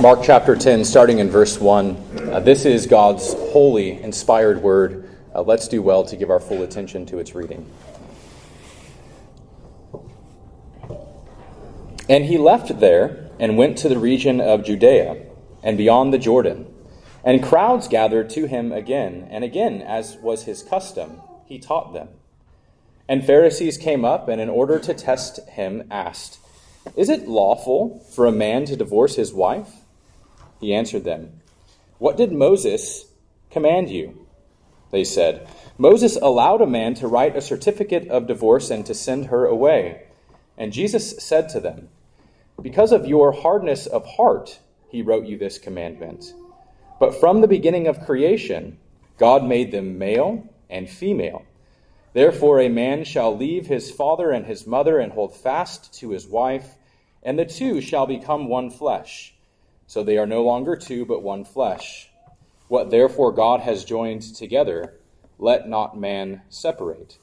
Mark 0.00 0.20
chapter 0.22 0.54
10, 0.54 0.84
starting 0.84 1.18
in 1.18 1.28
verse 1.28 1.58
1. 1.58 2.30
Uh, 2.30 2.38
this 2.38 2.64
is 2.64 2.86
God's 2.86 3.34
holy, 3.34 4.00
inspired 4.00 4.62
word. 4.62 5.10
Uh, 5.34 5.42
let's 5.42 5.66
do 5.66 5.82
well 5.82 6.04
to 6.04 6.14
give 6.14 6.30
our 6.30 6.38
full 6.38 6.62
attention 6.62 7.04
to 7.06 7.18
its 7.18 7.34
reading. 7.34 7.68
And 12.08 12.24
he 12.24 12.38
left 12.38 12.78
there 12.78 13.28
and 13.40 13.58
went 13.58 13.76
to 13.78 13.88
the 13.88 13.98
region 13.98 14.40
of 14.40 14.64
Judea 14.64 15.20
and 15.64 15.76
beyond 15.76 16.14
the 16.14 16.18
Jordan. 16.18 16.72
And 17.24 17.42
crowds 17.42 17.88
gathered 17.88 18.30
to 18.30 18.46
him 18.46 18.70
again 18.70 19.26
and 19.32 19.42
again, 19.42 19.82
as 19.82 20.16
was 20.18 20.44
his 20.44 20.62
custom. 20.62 21.20
He 21.44 21.58
taught 21.58 21.92
them. 21.92 22.10
And 23.08 23.26
Pharisees 23.26 23.76
came 23.76 24.04
up 24.04 24.28
and, 24.28 24.40
in 24.40 24.48
order 24.48 24.78
to 24.78 24.94
test 24.94 25.40
him, 25.48 25.88
asked, 25.90 26.38
Is 26.94 27.08
it 27.08 27.26
lawful 27.26 28.06
for 28.14 28.26
a 28.26 28.32
man 28.32 28.64
to 28.66 28.76
divorce 28.76 29.16
his 29.16 29.34
wife? 29.34 29.72
He 30.60 30.74
answered 30.74 31.04
them, 31.04 31.40
What 31.98 32.16
did 32.16 32.32
Moses 32.32 33.06
command 33.50 33.90
you? 33.90 34.26
They 34.90 35.04
said, 35.04 35.46
Moses 35.76 36.16
allowed 36.16 36.60
a 36.60 36.66
man 36.66 36.94
to 36.94 37.08
write 37.08 37.36
a 37.36 37.40
certificate 37.40 38.08
of 38.08 38.26
divorce 38.26 38.70
and 38.70 38.84
to 38.86 38.94
send 38.94 39.26
her 39.26 39.46
away. 39.46 40.04
And 40.56 40.72
Jesus 40.72 41.16
said 41.18 41.48
to 41.50 41.60
them, 41.60 41.88
Because 42.60 42.90
of 42.90 43.06
your 43.06 43.32
hardness 43.32 43.86
of 43.86 44.04
heart, 44.04 44.58
he 44.88 45.02
wrote 45.02 45.26
you 45.26 45.38
this 45.38 45.58
commandment. 45.58 46.32
But 46.98 47.14
from 47.14 47.40
the 47.40 47.48
beginning 47.48 47.86
of 47.86 48.04
creation, 48.04 48.78
God 49.18 49.44
made 49.44 49.70
them 49.70 49.98
male 49.98 50.48
and 50.68 50.88
female. 50.88 51.44
Therefore, 52.12 52.60
a 52.60 52.68
man 52.68 53.04
shall 53.04 53.36
leave 53.36 53.66
his 53.66 53.90
father 53.90 54.30
and 54.30 54.46
his 54.46 54.66
mother 54.66 54.98
and 54.98 55.12
hold 55.12 55.36
fast 55.36 55.94
to 56.00 56.10
his 56.10 56.26
wife, 56.26 56.74
and 57.22 57.38
the 57.38 57.44
two 57.44 57.80
shall 57.80 58.06
become 58.06 58.48
one 58.48 58.70
flesh. 58.70 59.34
So 59.88 60.04
they 60.04 60.18
are 60.18 60.26
no 60.26 60.44
longer 60.44 60.76
two, 60.76 61.06
but 61.06 61.22
one 61.22 61.46
flesh. 61.46 62.10
What 62.68 62.90
therefore 62.90 63.32
God 63.32 63.60
has 63.60 63.86
joined 63.86 64.22
together, 64.36 65.00
let 65.38 65.66
not 65.66 65.98
man 65.98 66.42
separate. 66.50 67.16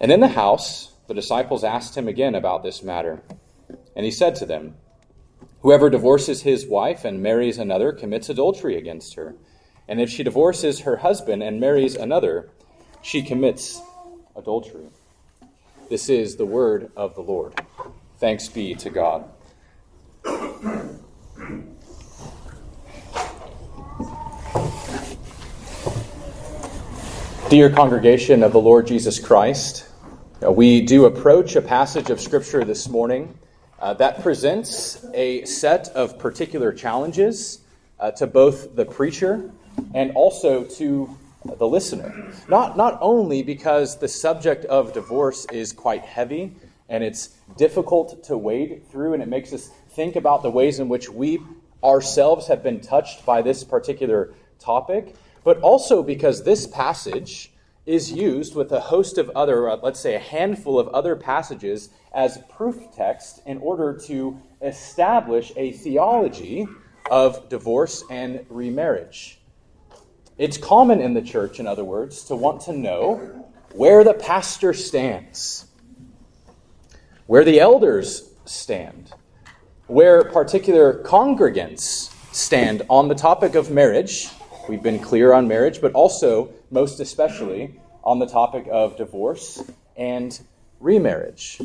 And 0.00 0.10
in 0.10 0.18
the 0.18 0.28
house, 0.28 0.92
the 1.06 1.14
disciples 1.14 1.62
asked 1.62 1.96
him 1.96 2.08
again 2.08 2.34
about 2.34 2.64
this 2.64 2.82
matter. 2.82 3.22
And 3.94 4.04
he 4.04 4.10
said 4.10 4.34
to 4.36 4.46
them, 4.46 4.74
Whoever 5.62 5.88
divorces 5.88 6.42
his 6.42 6.66
wife 6.66 7.04
and 7.04 7.22
marries 7.22 7.58
another 7.58 7.92
commits 7.92 8.28
adultery 8.28 8.76
against 8.76 9.14
her. 9.14 9.36
And 9.86 10.00
if 10.00 10.10
she 10.10 10.24
divorces 10.24 10.80
her 10.80 10.96
husband 10.96 11.44
and 11.44 11.60
marries 11.60 11.94
another, 11.94 12.50
she 13.02 13.22
commits 13.22 13.80
adultery. 14.34 14.88
This 15.88 16.08
is 16.08 16.34
the 16.34 16.46
word 16.46 16.90
of 16.96 17.14
the 17.14 17.22
Lord. 17.22 17.60
Thanks 18.18 18.48
be 18.48 18.74
to 18.74 18.90
God. 18.90 19.30
Dear 27.48 27.70
congregation 27.70 28.42
of 28.42 28.50
the 28.50 28.58
Lord 28.58 28.88
Jesus 28.88 29.20
Christ, 29.20 29.88
uh, 30.44 30.50
we 30.50 30.80
do 30.80 31.04
approach 31.04 31.54
a 31.54 31.62
passage 31.62 32.10
of 32.10 32.20
Scripture 32.20 32.64
this 32.64 32.88
morning 32.88 33.38
uh, 33.78 33.94
that 33.94 34.20
presents 34.20 35.06
a 35.14 35.44
set 35.44 35.86
of 35.90 36.18
particular 36.18 36.72
challenges 36.72 37.60
uh, 38.00 38.10
to 38.10 38.26
both 38.26 38.74
the 38.74 38.84
preacher 38.84 39.48
and 39.94 40.10
also 40.16 40.64
to 40.64 41.16
the 41.44 41.68
listener. 41.68 42.32
Not, 42.48 42.76
not 42.76 42.98
only 43.00 43.44
because 43.44 43.96
the 43.96 44.08
subject 44.08 44.64
of 44.64 44.92
divorce 44.92 45.46
is 45.52 45.72
quite 45.72 46.02
heavy 46.02 46.52
and 46.88 47.04
it's 47.04 47.28
difficult 47.56 48.24
to 48.24 48.36
wade 48.36 48.82
through, 48.90 49.14
and 49.14 49.22
it 49.22 49.28
makes 49.28 49.52
us 49.52 49.68
think 49.90 50.16
about 50.16 50.42
the 50.42 50.50
ways 50.50 50.80
in 50.80 50.88
which 50.88 51.08
we 51.08 51.38
ourselves 51.84 52.48
have 52.48 52.64
been 52.64 52.80
touched 52.80 53.24
by 53.24 53.40
this 53.40 53.62
particular 53.62 54.34
topic, 54.58 55.14
but 55.46 55.60
also 55.60 56.02
because 56.02 56.42
this 56.42 56.66
passage 56.66 57.52
is 57.86 58.10
used 58.10 58.56
with 58.56 58.72
a 58.72 58.80
host 58.80 59.16
of 59.16 59.30
other, 59.36 59.68
uh, 59.68 59.76
let's 59.80 60.00
say 60.00 60.16
a 60.16 60.18
handful 60.18 60.76
of 60.76 60.88
other 60.88 61.14
passages, 61.14 61.88
as 62.12 62.38
proof 62.50 62.76
text 62.96 63.42
in 63.46 63.56
order 63.58 63.96
to 63.96 64.36
establish 64.60 65.52
a 65.54 65.70
theology 65.70 66.66
of 67.12 67.48
divorce 67.48 68.02
and 68.10 68.44
remarriage. 68.48 69.38
It's 70.36 70.56
common 70.56 71.00
in 71.00 71.14
the 71.14 71.22
church, 71.22 71.60
in 71.60 71.68
other 71.68 71.84
words, 71.84 72.24
to 72.24 72.34
want 72.34 72.62
to 72.62 72.72
know 72.72 73.46
where 73.70 74.02
the 74.02 74.14
pastor 74.14 74.74
stands, 74.74 75.66
where 77.28 77.44
the 77.44 77.60
elders 77.60 78.32
stand, 78.46 79.12
where 79.86 80.24
particular 80.24 81.04
congregants 81.04 82.12
stand 82.34 82.82
on 82.90 83.06
the 83.06 83.14
topic 83.14 83.54
of 83.54 83.70
marriage. 83.70 84.28
We've 84.68 84.82
been 84.82 84.98
clear 84.98 85.32
on 85.32 85.46
marriage, 85.46 85.80
but 85.80 85.92
also, 85.92 86.52
most 86.72 86.98
especially, 86.98 87.80
on 88.02 88.18
the 88.18 88.26
topic 88.26 88.66
of 88.68 88.96
divorce 88.96 89.62
and 89.96 90.36
remarriage. 90.80 91.60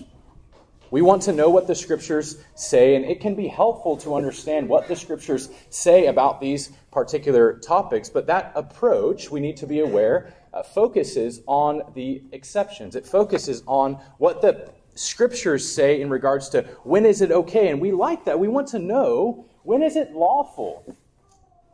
We 0.91 1.01
want 1.01 1.23
to 1.23 1.33
know 1.33 1.49
what 1.49 1.65
the 1.65 1.73
scriptures 1.73 2.37
say, 2.53 2.95
and 2.95 3.03
it 3.03 3.19
can 3.19 3.33
be 3.33 3.47
helpful 3.47 3.97
to 3.97 4.13
understand 4.13 4.69
what 4.69 4.87
the 4.87 4.95
scriptures 4.95 5.49
say 5.71 6.05
about 6.05 6.39
these 6.39 6.73
particular 6.91 7.53
topics. 7.53 8.07
But 8.07 8.27
that 8.27 8.51
approach, 8.53 9.31
we 9.31 9.39
need 9.39 9.57
to 9.57 9.65
be 9.65 9.79
aware, 9.79 10.31
uh, 10.53 10.61
focuses 10.61 11.41
on 11.47 11.81
the 11.95 12.21
exceptions. 12.31 12.95
It 12.95 13.07
focuses 13.07 13.63
on 13.65 13.93
what 14.19 14.43
the 14.43 14.69
scriptures 14.93 15.67
say 15.67 16.01
in 16.01 16.11
regards 16.11 16.49
to 16.49 16.61
when 16.83 17.07
is 17.07 17.21
it 17.21 17.31
okay. 17.31 17.69
And 17.69 17.81
we 17.81 17.93
like 17.93 18.25
that. 18.25 18.39
We 18.39 18.47
want 18.47 18.67
to 18.69 18.79
know 18.79 19.47
when 19.63 19.81
is 19.81 19.95
it 19.95 20.11
lawful 20.11 20.95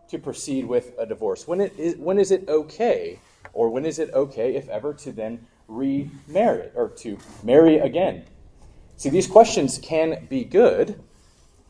to 0.09 0.19
proceed 0.19 0.65
with 0.65 0.93
a 0.97 1.05
divorce? 1.05 1.47
When, 1.47 1.61
it 1.61 1.77
is, 1.77 1.95
when 1.97 2.19
is 2.19 2.31
it 2.31 2.47
okay? 2.47 3.19
Or 3.53 3.69
when 3.69 3.85
is 3.85 3.99
it 3.99 4.13
okay, 4.13 4.55
if 4.55 4.69
ever, 4.69 4.93
to 4.93 5.11
then 5.11 5.47
remarry 5.67 6.69
or 6.75 6.89
to 6.89 7.17
marry 7.43 7.79
again? 7.79 8.25
See, 8.97 9.09
these 9.09 9.27
questions 9.27 9.77
can 9.77 10.27
be 10.29 10.43
good, 10.43 11.01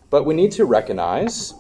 but 0.10 0.26
we 0.26 0.34
need 0.34 0.52
to 0.54 0.66
recognize 0.66 1.54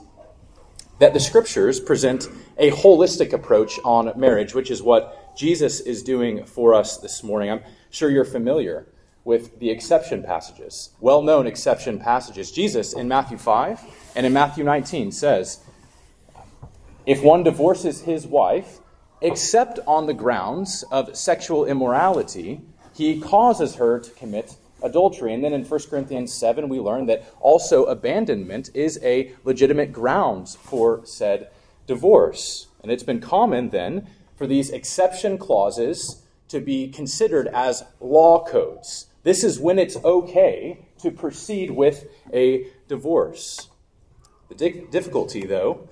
that 0.99 1.13
the 1.13 1.19
scriptures 1.19 1.79
present 1.79 2.27
a 2.57 2.71
holistic 2.71 3.33
approach 3.33 3.79
on 3.83 4.11
marriage, 4.19 4.55
which 4.55 4.71
is 4.71 4.81
what 4.81 5.35
Jesus 5.37 5.79
is 5.79 6.01
doing 6.03 6.45
for 6.45 6.73
us 6.73 6.97
this 6.97 7.23
morning. 7.23 7.51
I'm 7.51 7.61
sure 7.89 8.09
you're 8.09 8.25
familiar 8.25 8.87
with 9.23 9.59
the 9.59 9.69
exception 9.69 10.23
passages, 10.23 10.91
well 11.01 11.21
known 11.21 11.45
exception 11.47 11.99
passages. 11.99 12.51
Jesus 12.51 12.93
in 12.93 13.07
Matthew 13.07 13.37
5 13.37 13.81
and 14.16 14.25
in 14.25 14.33
Matthew 14.33 14.63
19 14.63 15.11
says, 15.11 15.59
If 17.07 17.23
one 17.23 17.44
divorces 17.44 18.01
his 18.01 18.28
wife, 18.28 18.79
except 19.22 19.79
on 19.88 20.07
the 20.07 20.13
grounds 20.13 20.84
of 20.91 21.16
sexual 21.16 21.66
immorality, 21.66 22.59
he 22.94 23.22
causes 23.22 23.75
her 23.75 23.97
to 23.97 24.12
commit 24.12 24.57
adultery. 24.84 25.34
And 25.34 25.41
then 25.41 25.53
in 25.53 25.63
1 25.63 25.79
Corinthians 25.90 26.34
7, 26.34 26.67
we 26.67 26.81
learn 26.81 27.06
that 27.06 27.34
also 27.40 27.85
abandonment 27.85 28.72
is 28.73 29.00
a 29.01 29.31
legitimate 29.46 29.94
grounds 29.94 30.57
for 30.57 31.06
said 31.06 31.50
divorce. 31.88 32.67
And 32.84 32.91
it's 32.91 33.03
been 33.03 33.22
common 33.22 33.69
then 33.69 34.07
for 34.35 34.46
these 34.46 34.69
exception 34.69 35.38
clauses 35.38 36.23
to 36.50 36.59
be 36.59 36.90
considered 36.90 37.47
as 37.47 37.85
law 38.01 38.44
codes. 38.44 39.07
This 39.23 39.46
is 39.46 39.62
when 39.62 39.79
it's 39.79 39.96
okay 40.03 40.85
to 41.00 41.12
proceed 41.12 41.72
with 41.72 42.06
a 42.34 42.67
divorce. 42.90 43.69
The 44.50 44.56
di- 44.56 44.85
difficulty, 44.91 45.46
though, 45.46 45.88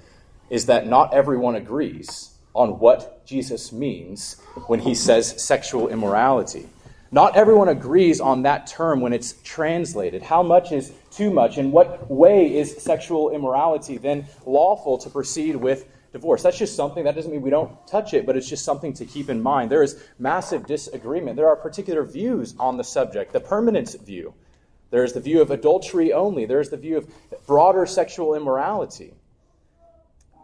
is 0.50 0.68
that 0.68 0.88
not 0.88 1.14
everyone 1.14 1.56
agrees 1.56 2.32
on 2.54 2.80
what 2.80 3.26
Jesus 3.26 3.72
means 3.72 4.38
when 4.68 4.80
he 4.80 4.96
says 4.96 5.44
sexual 5.44 5.90
immorality. 5.90 6.68
Not 7.12 7.36
everyone 7.36 7.70
agrees 7.70 8.20
on 8.20 8.44
that 8.44 8.68
term 8.68 9.00
when 9.02 9.14
it's 9.14 9.36
translated. 9.44 10.22
How 10.22 10.42
much 10.44 10.72
is 10.72 10.92
too 11.12 11.32
much? 11.32 11.58
In 11.58 11.72
what 11.72 12.10
way 12.10 12.58
is 12.58 12.76
sexual 12.78 13.30
immorality 13.30 13.98
then 13.98 14.26
lawful 14.46 14.98
to 14.98 15.10
proceed 15.10 15.56
with 15.56 15.88
divorce? 16.12 16.44
That's 16.44 16.58
just 16.58 16.76
something, 16.76 17.04
that 17.04 17.16
doesn't 17.16 17.32
mean 17.32 17.42
we 17.42 17.50
don't 17.50 17.88
touch 17.88 18.14
it, 18.14 18.26
but 18.26 18.36
it's 18.36 18.50
just 18.50 18.66
something 18.66 18.94
to 18.94 19.06
keep 19.06 19.30
in 19.30 19.42
mind. 19.42 19.70
There 19.70 19.84
is 19.84 20.04
massive 20.20 20.66
disagreement. 20.66 21.36
There 21.36 21.48
are 21.48 21.56
particular 21.56 22.04
views 22.04 22.56
on 22.60 22.78
the 22.78 22.84
subject. 22.84 23.34
The 23.34 23.40
permanence 23.40 23.96
view, 23.96 24.34
there's 24.92 25.14
the 25.14 25.22
view 25.22 25.42
of 25.42 25.52
adultery 25.52 26.12
only, 26.12 26.46
there's 26.46 26.70
the 26.70 26.78
view 26.78 26.98
of 26.98 27.08
broader 27.46 27.86
sexual 27.86 28.34
immorality. 28.34 29.14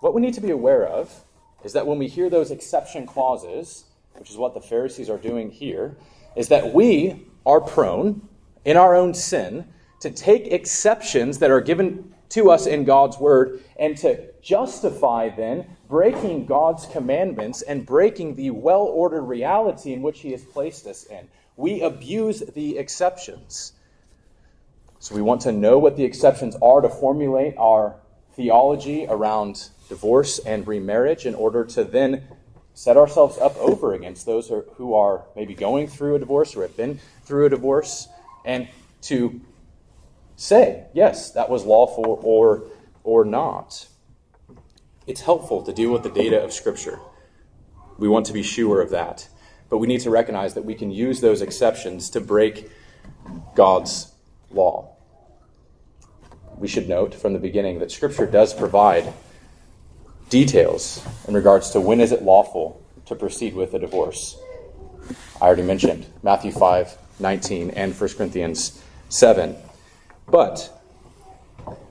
What 0.01 0.15
we 0.15 0.21
need 0.21 0.33
to 0.33 0.41
be 0.41 0.49
aware 0.49 0.85
of 0.85 1.23
is 1.63 1.73
that 1.73 1.85
when 1.85 1.99
we 1.99 2.07
hear 2.07 2.29
those 2.29 2.49
exception 2.49 3.05
clauses, 3.05 3.85
which 4.15 4.31
is 4.31 4.35
what 4.35 4.55
the 4.55 4.59
Pharisees 4.59 5.11
are 5.11 5.17
doing 5.17 5.51
here, 5.51 5.95
is 6.35 6.47
that 6.49 6.73
we 6.73 7.27
are 7.45 7.61
prone, 7.61 8.27
in 8.65 8.77
our 8.77 8.95
own 8.95 9.13
sin, 9.13 9.67
to 9.99 10.09
take 10.09 10.47
exceptions 10.47 11.37
that 11.37 11.51
are 11.51 11.61
given 11.61 12.13
to 12.29 12.49
us 12.49 12.65
in 12.65 12.83
God's 12.83 13.19
word 13.19 13.63
and 13.77 13.95
to 13.97 14.31
justify 14.41 15.29
then 15.29 15.77
breaking 15.87 16.47
God's 16.47 16.87
commandments 16.87 17.61
and 17.61 17.85
breaking 17.85 18.35
the 18.35 18.49
well 18.49 18.83
ordered 18.83 19.23
reality 19.23 19.93
in 19.93 20.01
which 20.01 20.21
He 20.21 20.31
has 20.31 20.43
placed 20.43 20.87
us 20.87 21.03
in. 21.05 21.27
We 21.57 21.81
abuse 21.81 22.39
the 22.39 22.79
exceptions. 22.79 23.73
So 24.97 25.13
we 25.13 25.21
want 25.21 25.41
to 25.41 25.51
know 25.51 25.77
what 25.77 25.95
the 25.95 26.05
exceptions 26.05 26.55
are 26.59 26.81
to 26.81 26.89
formulate 26.89 27.55
our 27.57 27.97
theology 28.35 29.05
around 29.07 29.69
divorce 29.91 30.39
and 30.39 30.65
remarriage 30.65 31.25
in 31.25 31.35
order 31.35 31.65
to 31.65 31.83
then 31.83 32.23
set 32.73 32.95
ourselves 32.95 33.37
up 33.37 33.57
over 33.57 33.93
against 33.93 34.25
those 34.25 34.49
who 34.75 34.93
are 34.93 35.25
maybe 35.35 35.53
going 35.53 35.85
through 35.85 36.15
a 36.15 36.19
divorce 36.19 36.55
or 36.55 36.61
have 36.61 36.77
been 36.77 36.97
through 37.25 37.45
a 37.45 37.49
divorce 37.49 38.07
and 38.45 38.69
to 39.01 39.41
say, 40.37 40.85
yes, 40.93 41.31
that 41.31 41.49
was 41.49 41.65
lawful 41.65 42.21
or, 42.23 42.63
or 43.03 43.25
not. 43.25 43.87
It's 45.05 45.19
helpful 45.19 45.61
to 45.63 45.73
deal 45.73 45.91
with 45.91 46.03
the 46.03 46.09
data 46.09 46.41
of 46.41 46.53
Scripture. 46.53 46.99
We 47.97 48.07
want 48.07 48.25
to 48.27 48.33
be 48.33 48.43
sure 48.43 48.79
of 48.79 48.91
that. 48.91 49.27
But 49.69 49.79
we 49.79 49.87
need 49.87 49.99
to 50.01 50.09
recognize 50.09 50.53
that 50.53 50.63
we 50.63 50.73
can 50.73 50.89
use 50.89 51.19
those 51.19 51.41
exceptions 51.41 52.09
to 52.11 52.21
break 52.21 52.71
God's 53.55 54.13
law. 54.51 54.95
We 56.57 56.69
should 56.69 56.87
note 56.87 57.13
from 57.13 57.33
the 57.33 57.39
beginning 57.39 57.79
that 57.79 57.91
Scripture 57.91 58.25
does 58.25 58.53
provide 58.53 59.11
details 60.31 61.05
in 61.27 61.35
regards 61.35 61.69
to 61.71 61.81
when 61.81 61.99
is 61.99 62.11
it 62.11 62.23
lawful 62.23 62.81
to 63.05 63.15
proceed 63.15 63.53
with 63.53 63.73
a 63.73 63.79
divorce. 63.79 64.39
I 65.41 65.45
already 65.45 65.63
mentioned 65.63 66.07
Matthew 66.23 66.51
5 66.51 66.97
19 67.19 67.71
and 67.71 67.93
1 67.93 68.09
Corinthians 68.15 68.81
7. 69.09 69.55
But 70.27 70.71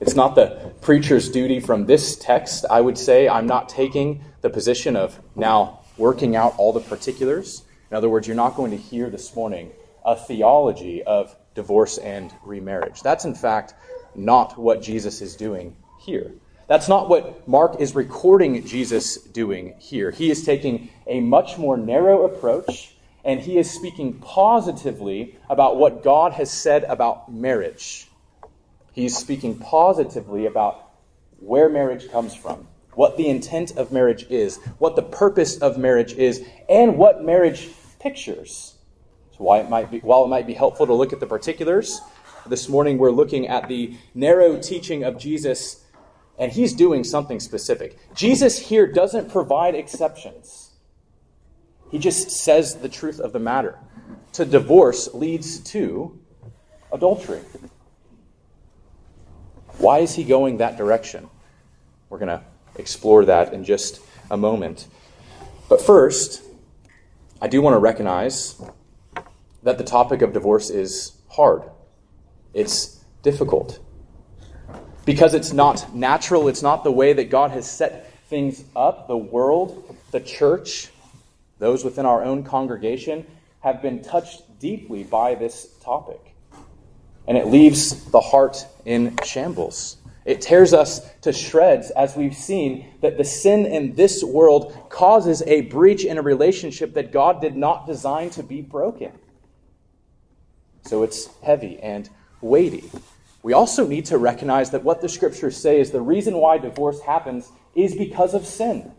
it's 0.01 0.15
not 0.15 0.35
the 0.35 0.73
preacher's 0.81 1.29
duty 1.29 1.59
from 1.59 1.85
this 1.85 2.17
text, 2.17 2.65
I 2.69 2.81
would 2.81 2.97
say. 2.97 3.29
I'm 3.29 3.45
not 3.45 3.69
taking 3.69 4.23
the 4.41 4.49
position 4.49 4.95
of 4.95 5.17
now 5.35 5.81
working 5.95 6.35
out 6.35 6.55
all 6.57 6.73
the 6.73 6.81
particulars. 6.81 7.63
In 7.91 7.95
other 7.95 8.09
words, 8.09 8.27
you're 8.27 8.35
not 8.35 8.55
going 8.55 8.71
to 8.71 8.77
hear 8.77 9.09
this 9.09 9.35
morning 9.35 9.71
a 10.03 10.15
theology 10.15 11.03
of 11.03 11.35
divorce 11.53 11.99
and 11.99 12.33
remarriage. 12.43 13.01
That's, 13.01 13.23
in 13.23 13.35
fact, 13.35 13.75
not 14.15 14.57
what 14.57 14.81
Jesus 14.81 15.21
is 15.21 15.35
doing 15.35 15.77
here. 15.99 16.33
That's 16.71 16.87
not 16.87 17.09
what 17.09 17.45
Mark 17.49 17.81
is 17.81 17.95
recording 17.95 18.65
Jesus 18.65 19.17
doing 19.17 19.75
here. 19.77 20.09
He 20.09 20.31
is 20.31 20.45
taking 20.45 20.89
a 21.05 21.19
much 21.19 21.57
more 21.57 21.75
narrow 21.75 22.23
approach, 22.23 22.95
and 23.25 23.41
he 23.41 23.57
is 23.57 23.69
speaking 23.69 24.13
positively 24.19 25.37
about 25.49 25.75
what 25.75 26.01
God 26.01 26.31
has 26.31 26.49
said 26.49 26.85
about 26.85 27.29
marriage. 27.29 28.07
He's 28.93 29.17
speaking 29.17 29.59
positively 29.59 30.45
about 30.45 30.91
where 31.39 31.67
marriage 31.67 32.09
comes 32.09 32.33
from, 32.33 32.69
what 32.93 33.17
the 33.17 33.27
intent 33.27 33.75
of 33.75 33.91
marriage 33.91 34.25
is, 34.29 34.55
what 34.77 34.95
the 34.95 35.03
purpose 35.03 35.57
of 35.57 35.77
marriage 35.77 36.13
is, 36.13 36.41
and 36.69 36.97
what 36.97 37.21
marriage 37.21 37.67
pictures. 37.99 38.75
So 39.37 39.53
it 39.55 39.69
might 39.69 39.91
be, 39.91 39.99
while 39.99 40.23
it 40.23 40.29
might 40.29 40.47
be 40.47 40.53
helpful 40.53 40.87
to 40.87 40.93
look 40.93 41.11
at 41.11 41.19
the 41.19 41.27
particulars, 41.27 41.99
this 42.45 42.69
morning 42.69 42.97
we're 42.97 43.11
looking 43.11 43.49
at 43.49 43.67
the 43.67 43.97
narrow 44.15 44.57
teaching 44.57 45.03
of 45.03 45.17
Jesus, 45.19 45.80
and 46.41 46.51
he's 46.51 46.73
doing 46.73 47.03
something 47.03 47.39
specific. 47.39 47.95
Jesus 48.15 48.57
here 48.57 48.87
doesn't 48.87 49.29
provide 49.29 49.75
exceptions. 49.75 50.71
He 51.91 51.99
just 51.99 52.31
says 52.31 52.77
the 52.77 52.89
truth 52.89 53.19
of 53.19 53.31
the 53.31 53.37
matter. 53.37 53.77
To 54.33 54.45
divorce 54.45 55.13
leads 55.13 55.59
to 55.71 56.19
adultery. 56.91 57.41
Why 59.77 59.99
is 59.99 60.15
he 60.15 60.23
going 60.23 60.57
that 60.57 60.77
direction? 60.77 61.29
We're 62.09 62.17
going 62.17 62.39
to 62.39 62.41
explore 62.75 63.23
that 63.25 63.53
in 63.53 63.63
just 63.63 64.01
a 64.31 64.35
moment. 64.35 64.87
But 65.69 65.79
first, 65.79 66.41
I 67.39 67.49
do 67.49 67.61
want 67.61 67.75
to 67.75 67.79
recognize 67.79 68.59
that 69.61 69.77
the 69.77 69.83
topic 69.83 70.23
of 70.23 70.33
divorce 70.33 70.71
is 70.71 71.11
hard. 71.29 71.61
It's 72.55 72.99
difficult. 73.21 73.77
Because 75.05 75.33
it's 75.33 75.53
not 75.53 75.95
natural, 75.95 76.47
it's 76.47 76.61
not 76.61 76.83
the 76.83 76.91
way 76.91 77.13
that 77.13 77.29
God 77.29 77.51
has 77.51 77.69
set 77.69 78.13
things 78.27 78.63
up. 78.75 79.07
The 79.07 79.17
world, 79.17 79.95
the 80.11 80.19
church, 80.19 80.89
those 81.59 81.83
within 81.83 82.05
our 82.05 82.23
own 82.23 82.43
congregation 82.43 83.25
have 83.61 83.81
been 83.81 84.01
touched 84.03 84.59
deeply 84.59 85.03
by 85.03 85.35
this 85.35 85.67
topic 85.83 86.31
and 87.27 87.37
it 87.37 87.47
leaves 87.47 88.03
the 88.11 88.19
heart 88.19 88.65
in 88.85 89.15
shambles. 89.23 89.97
It 90.25 90.41
tears 90.41 90.73
us 90.73 91.01
to 91.21 91.33
shreds 91.33 91.89
as 91.91 92.15
we've 92.15 92.35
seen 92.35 92.85
that 93.01 93.17
the 93.17 93.23
sin 93.23 93.65
in 93.65 93.95
this 93.95 94.23
world 94.23 94.77
causes 94.89 95.41
a 95.47 95.61
breach 95.61 96.05
in 96.05 96.17
a 96.17 96.21
relationship 96.21 96.93
that 96.93 97.11
God 97.11 97.41
did 97.41 97.55
not 97.55 97.87
design 97.87 98.29
to 98.31 98.43
be 98.43 98.61
broken. 98.61 99.11
So 100.85 101.03
it's 101.03 101.27
heavy 101.41 101.79
and 101.79 102.09
weighty. 102.41 102.89
We 103.43 103.53
also 103.53 103.87
need 103.87 104.05
to 104.05 104.17
recognize 104.17 104.71
that 104.71 104.83
what 104.83 105.01
the 105.01 105.09
scriptures 105.09 105.57
say 105.57 105.79
is 105.79 105.91
the 105.91 106.01
reason 106.01 106.35
why 106.37 106.57
divorce 106.57 107.01
happens 107.01 107.51
is 107.75 107.95
because 107.95 108.33
of 108.33 108.45
sin. 108.45 108.91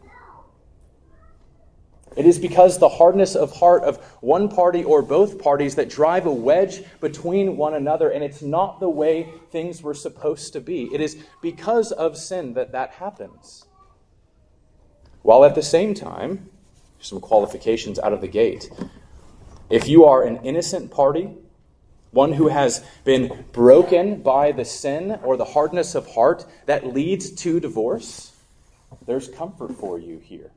It 2.17 2.27
is 2.27 2.39
because 2.39 2.79
the 2.79 2.89
hardness 2.89 3.35
of 3.35 3.57
heart 3.57 3.85
of 3.85 3.97
one 4.21 4.49
party 4.49 4.85
or 4.85 5.01
both 5.01 5.39
parties 5.39 5.77
that 5.77 5.89
drive 5.89 6.27
a 6.27 6.33
wedge 6.33 6.83
between 7.01 7.57
one 7.57 7.75
another, 7.75 8.11
and 8.11 8.23
it's 8.23 8.43
not 8.43 8.81
the 8.81 8.89
way 8.89 9.33
things 9.51 9.83
were 9.83 9.95
supposed 9.95 10.53
to 10.53 10.61
be. 10.61 10.91
It 10.93 11.01
is 11.01 11.17
because 11.41 11.91
of 11.93 12.19
sin 12.19 12.53
that 12.55 12.73
that 12.73 12.91
happens. 12.91 13.65
While 15.23 15.45
at 15.45 15.55
the 15.55 15.63
same 15.63 15.95
time, 15.95 16.51
some 17.01 17.21
qualifications 17.21 17.99
out 17.99 18.13
of 18.13 18.21
the 18.21 18.29
gate. 18.29 18.71
If 19.71 19.89
you 19.89 20.05
are 20.05 20.23
an 20.23 20.39
innocent 20.45 20.91
party, 20.91 21.31
one 22.13 22.33
who 22.33 22.49
has 22.49 22.85
been 23.05 23.45
broken 23.53 24.23
by 24.23 24.53
the 24.53 24.65
sin 24.65 25.19
or 25.25 25.37
the 25.37 25.45
hardness 25.45 25.95
of 25.95 26.07
heart 26.07 26.47
that 26.67 26.87
leads 26.87 27.31
to 27.31 27.59
divorce, 27.59 28.33
there's 29.07 29.29
comfort 29.29 29.75
for 29.75 29.99
you 29.99 30.19
here. 30.19 30.51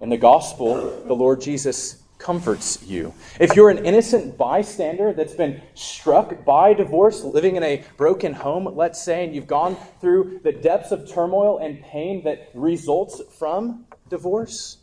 In 0.00 0.10
the 0.10 0.16
gospel, 0.16 1.02
the 1.06 1.14
Lord 1.14 1.40
Jesus 1.40 2.02
comforts 2.18 2.82
you. 2.82 3.14
If 3.40 3.56
you're 3.56 3.70
an 3.70 3.84
innocent 3.84 4.36
bystander 4.36 5.12
that's 5.12 5.34
been 5.34 5.62
struck 5.74 6.44
by 6.44 6.74
divorce, 6.74 7.24
living 7.24 7.56
in 7.56 7.62
a 7.62 7.84
broken 7.96 8.34
home, 8.34 8.68
let's 8.76 9.02
say, 9.02 9.24
and 9.24 9.34
you've 9.34 9.46
gone 9.46 9.76
through 10.00 10.40
the 10.44 10.52
depths 10.52 10.92
of 10.92 11.10
turmoil 11.10 11.58
and 11.58 11.82
pain 11.82 12.24
that 12.24 12.50
results 12.54 13.22
from 13.38 13.86
divorce, 14.08 14.78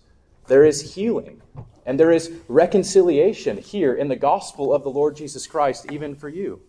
there 0.48 0.66
is 0.66 0.96
healing 0.96 1.42
and 1.86 2.00
there 2.00 2.12
is 2.12 2.32
reconciliation 2.48 3.58
here 3.58 3.94
in 3.94 4.08
the 4.08 4.16
gospel 4.16 4.74
of 4.74 4.84
the 4.84 4.90
Lord 4.90 5.16
Jesus 5.16 5.46
Christ, 5.46 5.92
even 5.92 6.16
for 6.16 6.30
you. 6.30 6.62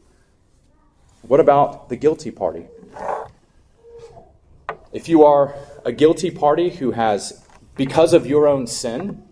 What 1.22 1.40
about 1.40 1.88
the 1.88 1.96
guilty 1.96 2.30
party? 2.30 2.66
If 4.92 5.08
you 5.08 5.25
are 5.25 5.54
a 5.85 5.92
guilty 5.92 6.30
party 6.30 6.70
who 6.70 6.90
has 6.92 7.44
because 7.76 8.12
of 8.12 8.26
your 8.26 8.46
own 8.46 8.66
sin, 8.66 9.23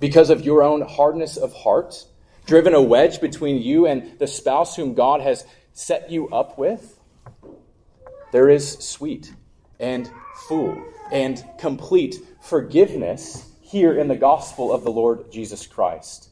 because 0.00 0.30
of 0.30 0.44
your 0.44 0.62
own 0.62 0.82
hardness 0.82 1.36
of 1.36 1.52
heart, 1.52 2.06
driven 2.46 2.74
a 2.74 2.82
wedge 2.82 3.20
between 3.20 3.60
you 3.60 3.86
and 3.86 4.18
the 4.18 4.26
spouse 4.26 4.76
whom 4.76 4.94
God 4.94 5.20
has 5.20 5.44
set 5.72 6.10
you 6.10 6.28
up 6.30 6.58
with, 6.58 6.98
there 8.32 8.48
is 8.48 8.72
sweet 8.78 9.32
and 9.78 10.10
full 10.48 10.82
and 11.10 11.42
complete 11.58 12.16
forgiveness 12.40 13.47
here 13.68 13.98
in 13.98 14.08
the 14.08 14.16
gospel 14.16 14.72
of 14.72 14.82
the 14.82 14.90
Lord 14.90 15.30
Jesus 15.30 15.66
Christ. 15.66 16.30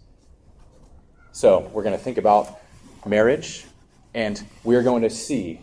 So, 1.32 1.70
we're 1.72 1.82
going 1.82 1.96
to 1.96 2.02
think 2.02 2.16
about 2.16 2.60
marriage, 3.04 3.66
and 4.14 4.42
we're 4.64 4.82
going 4.82 5.02
to 5.02 5.10
see 5.10 5.60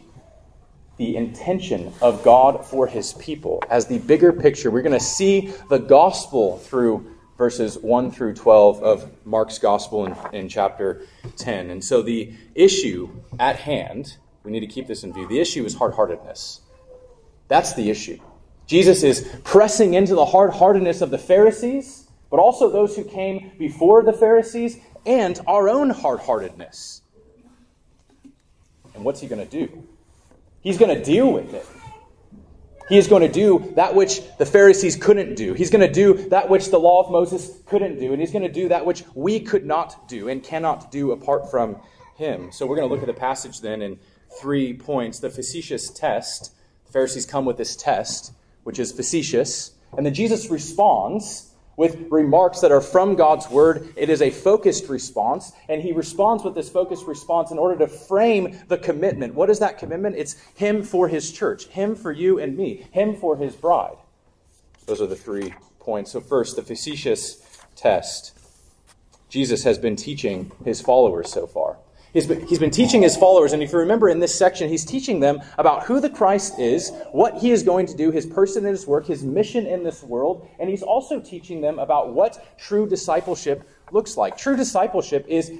the 0.97 1.15
intention 1.15 1.91
of 1.99 2.23
God 2.23 2.63
for 2.63 2.85
his 2.85 3.13
people. 3.13 3.63
As 3.71 3.87
the 3.87 3.97
bigger 3.97 4.31
picture, 4.31 4.69
we're 4.69 4.83
going 4.83 4.93
to 4.93 5.03
see 5.03 5.51
the 5.69 5.79
gospel 5.79 6.59
through 6.59 7.11
verses 7.39 7.79
1 7.79 8.11
through 8.11 8.35
12 8.35 8.83
of 8.83 9.25
Mark's 9.25 9.57
gospel 9.57 10.05
in, 10.05 10.15
in 10.31 10.47
chapter 10.47 11.07
10. 11.37 11.71
And 11.71 11.83
so 11.83 12.03
the 12.03 12.33
issue 12.53 13.09
at 13.39 13.55
hand, 13.55 14.17
we 14.43 14.51
need 14.51 14.59
to 14.59 14.67
keep 14.67 14.85
this 14.85 15.03
in 15.03 15.11
view. 15.11 15.27
The 15.27 15.39
issue 15.39 15.65
is 15.65 15.73
hard 15.73 15.95
heartedness. 15.95 16.61
That's 17.47 17.73
the 17.73 17.89
issue. 17.89 18.19
Jesus 18.73 19.03
is 19.03 19.29
pressing 19.43 19.93
into 19.93 20.15
the 20.15 20.25
hard 20.25 20.51
heartedness 20.51 21.01
of 21.01 21.11
the 21.11 21.17
Pharisees, 21.19 22.07
but 22.31 22.39
also 22.39 22.71
those 22.71 22.95
who 22.95 23.03
came 23.03 23.51
before 23.59 24.01
the 24.01 24.13
Pharisees, 24.13 24.79
and 25.05 25.39
our 25.45 25.69
own 25.69 25.91
hard 25.91 26.21
heartedness. 26.21 27.03
And 28.95 29.03
what's 29.05 29.21
he 29.21 29.27
going 29.27 29.47
to 29.47 29.67
do? 29.67 29.87
He's 30.61 30.79
going 30.79 30.97
to 30.97 31.05
deal 31.05 31.31
with 31.31 31.53
it. 31.53 31.67
He 32.89 32.97
is 32.97 33.07
going 33.07 33.21
to 33.21 33.31
do 33.31 33.71
that 33.75 33.93
which 33.93 34.21
the 34.39 34.45
Pharisees 34.47 34.95
couldn't 34.95 35.35
do. 35.35 35.53
He's 35.53 35.69
going 35.69 35.87
to 35.87 35.93
do 35.93 36.27
that 36.29 36.49
which 36.49 36.71
the 36.71 36.79
law 36.79 37.03
of 37.03 37.11
Moses 37.11 37.51
couldn't 37.67 37.99
do. 37.99 38.11
And 38.11 38.19
he's 38.19 38.31
going 38.31 38.41
to 38.41 38.51
do 38.51 38.69
that 38.69 38.87
which 38.87 39.03
we 39.13 39.39
could 39.39 39.67
not 39.67 40.07
do 40.07 40.29
and 40.29 40.43
cannot 40.43 40.89
do 40.91 41.11
apart 41.11 41.51
from 41.51 41.77
him. 42.15 42.51
So 42.51 42.65
we're 42.65 42.77
going 42.77 42.89
to 42.89 42.91
look 42.91 43.03
at 43.03 43.13
the 43.13 43.19
passage 43.19 43.61
then 43.61 43.83
in 43.83 43.99
three 44.41 44.73
points. 44.73 45.19
The 45.19 45.29
facetious 45.29 45.91
test. 45.91 46.55
The 46.87 46.91
Pharisees 46.91 47.27
come 47.27 47.45
with 47.45 47.57
this 47.57 47.75
test, 47.75 48.33
which 48.63 48.79
is 48.79 48.91
facetious. 48.91 49.71
And 49.95 50.05
then 50.05 50.13
Jesus 50.13 50.49
responds 50.49 51.53
with 51.75 52.07
remarks 52.09 52.61
that 52.61 52.71
are 52.71 52.81
from 52.81 53.15
God's 53.15 53.49
word. 53.49 53.93
It 53.95 54.09
is 54.09 54.21
a 54.21 54.29
focused 54.29 54.89
response, 54.89 55.51
and 55.67 55.81
he 55.81 55.91
responds 55.91 56.43
with 56.43 56.55
this 56.55 56.69
focused 56.69 57.07
response 57.07 57.51
in 57.51 57.57
order 57.57 57.77
to 57.79 57.87
frame 57.87 58.59
the 58.67 58.77
commitment. 58.77 59.33
What 59.33 59.49
is 59.49 59.59
that 59.59 59.77
commitment? 59.77 60.15
It's 60.15 60.33
him 60.55 60.83
for 60.83 61.07
his 61.07 61.31
church, 61.31 61.67
him 61.67 61.95
for 61.95 62.11
you 62.11 62.39
and 62.39 62.55
me, 62.55 62.87
him 62.91 63.15
for 63.15 63.37
his 63.37 63.55
bride. 63.55 63.97
Those 64.85 65.01
are 65.01 65.07
the 65.07 65.15
three 65.15 65.53
points. 65.79 66.11
So, 66.11 66.21
first, 66.21 66.55
the 66.55 66.61
facetious 66.61 67.41
test. 67.75 68.37
Jesus 69.29 69.63
has 69.63 69.79
been 69.79 69.95
teaching 69.95 70.51
his 70.63 70.79
followers 70.79 71.31
so 71.31 71.47
far. 71.47 71.77
He's 72.13 72.27
been, 72.27 72.45
he's 72.45 72.59
been 72.59 72.69
teaching 72.69 73.01
his 73.01 73.17
followers, 73.17 73.53
and 73.53 73.63
if 73.63 73.71
you 73.71 73.79
remember 73.79 74.07
in 74.07 74.19
this 74.19 74.35
section, 74.35 74.69
he's 74.69 74.85
teaching 74.85 75.19
them 75.19 75.41
about 75.57 75.85
who 75.85 75.99
the 75.99 76.11
Christ 76.11 76.59
is, 76.59 76.91
what 77.11 77.39
he 77.39 77.49
is 77.49 77.63
going 77.63 77.87
to 77.87 77.95
do, 77.95 78.11
his 78.11 78.27
person 78.27 78.65
and 78.65 78.71
his 78.71 78.85
work, 78.85 79.07
his 79.07 79.23
mission 79.23 79.65
in 79.65 79.83
this 79.83 80.03
world, 80.03 80.47
and 80.59 80.69
he's 80.69 80.83
also 80.83 81.19
teaching 81.19 81.59
them 81.59 81.79
about 81.79 82.13
what 82.13 82.45
true 82.59 82.87
discipleship 82.87 83.67
looks 83.91 84.15
like. 84.15 84.37
True 84.37 84.55
discipleship 84.55 85.25
is 85.27 85.53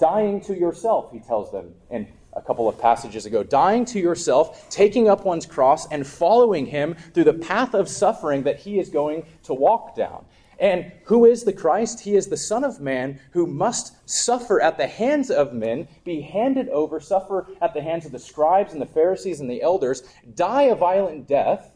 dying 0.00 0.40
to 0.42 0.58
yourself, 0.58 1.12
he 1.12 1.20
tells 1.20 1.52
them 1.52 1.72
in 1.90 2.08
a 2.32 2.42
couple 2.42 2.68
of 2.68 2.76
passages 2.78 3.26
ago. 3.26 3.44
Dying 3.44 3.84
to 3.86 4.00
yourself, 4.00 4.68
taking 4.70 5.08
up 5.08 5.24
one's 5.24 5.46
cross, 5.46 5.86
and 5.92 6.04
following 6.04 6.66
him 6.66 6.96
through 7.14 7.24
the 7.24 7.34
path 7.34 7.74
of 7.74 7.88
suffering 7.88 8.42
that 8.44 8.58
he 8.58 8.80
is 8.80 8.88
going 8.88 9.24
to 9.44 9.54
walk 9.54 9.94
down. 9.94 10.24
And 10.58 10.90
who 11.04 11.24
is 11.24 11.44
the 11.44 11.52
Christ? 11.52 12.00
He 12.00 12.16
is 12.16 12.26
the 12.26 12.36
Son 12.36 12.64
of 12.64 12.80
Man 12.80 13.20
who 13.30 13.46
must 13.46 14.08
suffer 14.08 14.60
at 14.60 14.76
the 14.76 14.88
hands 14.88 15.30
of 15.30 15.52
men, 15.52 15.86
be 16.04 16.20
handed 16.20 16.68
over, 16.70 16.98
suffer 16.98 17.46
at 17.60 17.74
the 17.74 17.82
hands 17.82 18.06
of 18.06 18.12
the 18.12 18.18
scribes 18.18 18.72
and 18.72 18.82
the 18.82 18.86
Pharisees 18.86 19.40
and 19.40 19.48
the 19.48 19.62
elders, 19.62 20.02
die 20.34 20.62
a 20.62 20.74
violent 20.74 21.28
death. 21.28 21.70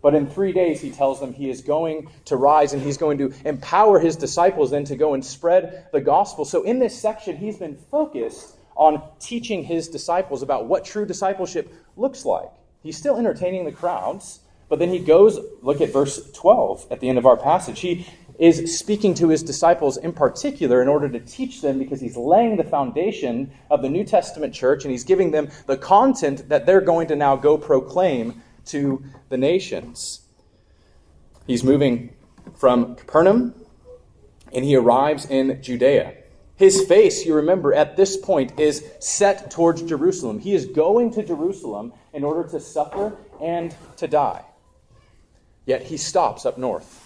But 0.00 0.14
in 0.14 0.26
three 0.26 0.52
days, 0.52 0.80
he 0.80 0.90
tells 0.90 1.20
them 1.20 1.32
he 1.32 1.50
is 1.50 1.62
going 1.62 2.08
to 2.26 2.36
rise 2.36 2.72
and 2.72 2.82
he's 2.82 2.98
going 2.98 3.18
to 3.18 3.32
empower 3.44 3.98
his 3.98 4.16
disciples 4.16 4.70
then 4.70 4.84
to 4.84 4.96
go 4.96 5.14
and 5.14 5.24
spread 5.24 5.88
the 5.92 6.00
gospel. 6.00 6.44
So 6.44 6.62
in 6.62 6.78
this 6.78 6.98
section, 6.98 7.36
he's 7.36 7.58
been 7.58 7.76
focused 7.76 8.56
on 8.76 9.02
teaching 9.18 9.62
his 9.62 9.88
disciples 9.88 10.42
about 10.42 10.66
what 10.66 10.84
true 10.84 11.06
discipleship 11.06 11.72
looks 11.96 12.24
like. 12.24 12.50
He's 12.82 12.98
still 12.98 13.16
entertaining 13.16 13.64
the 13.64 13.72
crowds 13.72 14.40
but 14.68 14.78
then 14.78 14.90
he 14.90 14.98
goes, 14.98 15.38
look 15.62 15.80
at 15.80 15.92
verse 15.92 16.30
12 16.32 16.86
at 16.90 17.00
the 17.00 17.08
end 17.08 17.18
of 17.18 17.26
our 17.26 17.36
passage. 17.36 17.80
He 17.80 18.06
is 18.38 18.78
speaking 18.78 19.14
to 19.14 19.28
his 19.28 19.42
disciples 19.42 19.96
in 19.96 20.12
particular 20.12 20.82
in 20.82 20.88
order 20.88 21.08
to 21.08 21.20
teach 21.20 21.60
them 21.62 21.78
because 21.78 22.00
he's 22.00 22.16
laying 22.16 22.56
the 22.56 22.64
foundation 22.64 23.52
of 23.70 23.82
the 23.82 23.88
New 23.88 24.04
Testament 24.04 24.52
church 24.52 24.84
and 24.84 24.90
he's 24.90 25.04
giving 25.04 25.30
them 25.30 25.48
the 25.66 25.76
content 25.76 26.48
that 26.48 26.66
they're 26.66 26.80
going 26.80 27.06
to 27.08 27.16
now 27.16 27.36
go 27.36 27.56
proclaim 27.56 28.42
to 28.66 29.04
the 29.28 29.36
nations. 29.36 30.22
He's 31.46 31.62
moving 31.62 32.14
from 32.56 32.96
Capernaum 32.96 33.54
and 34.52 34.64
he 34.64 34.76
arrives 34.76 35.26
in 35.26 35.62
Judea. 35.62 36.14
His 36.56 36.84
face, 36.86 37.26
you 37.26 37.34
remember, 37.34 37.74
at 37.74 37.96
this 37.96 38.16
point 38.16 38.58
is 38.60 38.84
set 39.00 39.50
towards 39.50 39.82
Jerusalem. 39.82 40.38
He 40.38 40.54
is 40.54 40.66
going 40.66 41.12
to 41.14 41.24
Jerusalem 41.24 41.92
in 42.12 42.22
order 42.22 42.48
to 42.50 42.60
suffer 42.60 43.16
and 43.40 43.74
to 43.96 44.06
die. 44.06 44.44
Yet 45.66 45.84
he 45.84 45.96
stops 45.96 46.44
up 46.44 46.58
north. 46.58 47.00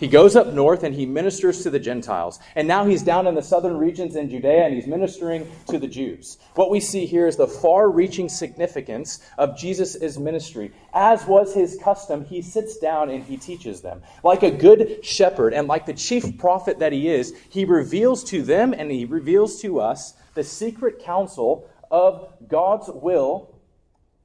He 0.00 0.08
goes 0.08 0.34
up 0.34 0.54
north 0.54 0.82
and 0.82 0.94
he 0.94 1.04
ministers 1.04 1.62
to 1.62 1.68
the 1.68 1.78
Gentiles. 1.78 2.40
And 2.56 2.66
now 2.66 2.86
he's 2.86 3.02
down 3.02 3.26
in 3.26 3.34
the 3.34 3.42
southern 3.42 3.76
regions 3.76 4.16
in 4.16 4.30
Judea 4.30 4.64
and 4.64 4.74
he's 4.74 4.86
ministering 4.86 5.46
to 5.68 5.78
the 5.78 5.86
Jews. 5.86 6.38
What 6.54 6.70
we 6.70 6.80
see 6.80 7.04
here 7.04 7.26
is 7.26 7.36
the 7.36 7.46
far 7.46 7.90
reaching 7.90 8.30
significance 8.30 9.20
of 9.36 9.58
Jesus' 9.58 10.16
ministry. 10.16 10.72
As 10.94 11.26
was 11.26 11.52
his 11.52 11.78
custom, 11.82 12.24
he 12.24 12.40
sits 12.40 12.78
down 12.78 13.10
and 13.10 13.22
he 13.22 13.36
teaches 13.36 13.82
them. 13.82 14.00
Like 14.24 14.42
a 14.42 14.50
good 14.50 15.04
shepherd 15.04 15.52
and 15.52 15.68
like 15.68 15.84
the 15.84 15.92
chief 15.92 16.38
prophet 16.38 16.78
that 16.78 16.94
he 16.94 17.10
is, 17.10 17.34
he 17.50 17.66
reveals 17.66 18.24
to 18.24 18.40
them 18.40 18.72
and 18.72 18.90
he 18.90 19.04
reveals 19.04 19.60
to 19.60 19.80
us 19.80 20.14
the 20.32 20.44
secret 20.44 21.00
counsel 21.00 21.68
of 21.90 22.32
God's 22.48 22.88
will 22.88 23.49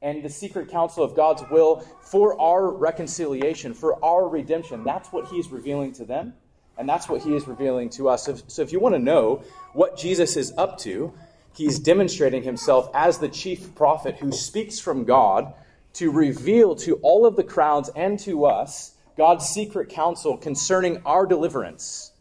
and 0.06 0.22
the 0.22 0.30
secret 0.30 0.70
counsel 0.70 1.04
of 1.04 1.16
God's 1.16 1.42
will 1.50 1.80
for 2.00 2.40
our 2.40 2.70
reconciliation, 2.70 3.74
for 3.74 3.98
our 4.06 4.30
redemption. 4.30 4.84
That's 4.84 5.12
what 5.12 5.28
he's 5.30 5.50
revealing 5.50 5.94
to 5.94 6.06
them, 6.06 6.36
and 6.78 6.88
that's 6.88 7.10
what 7.10 7.24
he 7.24 7.36
is 7.36 7.48
revealing 7.48 7.90
to 7.92 8.08
us. 8.10 8.24
So, 8.24 8.38
so 8.48 8.62
if 8.62 8.72
you 8.72 8.80
want 8.80 8.94
to 8.94 9.00
know 9.00 9.44
what 9.74 9.98
Jesus 9.98 10.38
is 10.38 10.54
up 10.60 10.78
to, 10.82 11.12
he's 11.56 11.80
demonstrating 11.80 12.44
himself 12.44 12.88
as 12.94 13.18
the 13.18 13.30
chief 13.30 13.74
prophet 13.74 14.18
who 14.18 14.32
speaks 14.32 14.80
from 14.80 15.06
God 15.06 15.52
to 15.94 16.12
reveal 16.12 16.76
to 16.76 16.98
all 16.98 17.26
of 17.26 17.36
the 17.36 17.44
crowds 17.44 17.90
and 17.96 18.20
to 18.20 18.46
us 18.46 18.94
God's 19.18 19.48
secret 19.48 19.90
counsel 19.90 20.38
concerning 20.38 21.02
our 21.04 21.26
deliverance. 21.26 22.12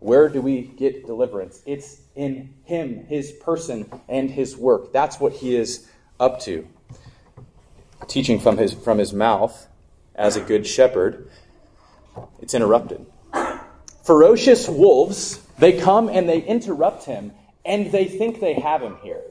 Where 0.00 0.28
do 0.28 0.42
we 0.42 0.62
get 0.62 1.06
deliverance? 1.06 1.62
It's 1.64 2.00
in 2.16 2.54
Him, 2.64 3.04
His 3.04 3.30
person, 3.30 3.88
and 4.08 4.28
His 4.28 4.56
work. 4.56 4.92
That's 4.92 5.20
what 5.20 5.34
He 5.34 5.54
is 5.54 5.86
up 6.22 6.40
to. 6.40 6.66
Teaching 8.06 8.38
from 8.38 8.56
his, 8.56 8.72
from 8.72 8.98
his 8.98 9.12
mouth 9.12 9.66
as 10.14 10.36
a 10.36 10.40
good 10.40 10.66
shepherd, 10.66 11.28
it's 12.40 12.54
interrupted. 12.54 13.04
Ferocious 14.04 14.68
wolves, 14.68 15.38
they 15.58 15.78
come 15.78 16.08
and 16.08 16.28
they 16.28 16.42
interrupt 16.42 17.04
him, 17.04 17.32
and 17.64 17.92
they 17.92 18.04
think 18.06 18.40
they 18.40 18.54
have 18.54 18.82
him 18.82 18.96
here. 19.02 19.22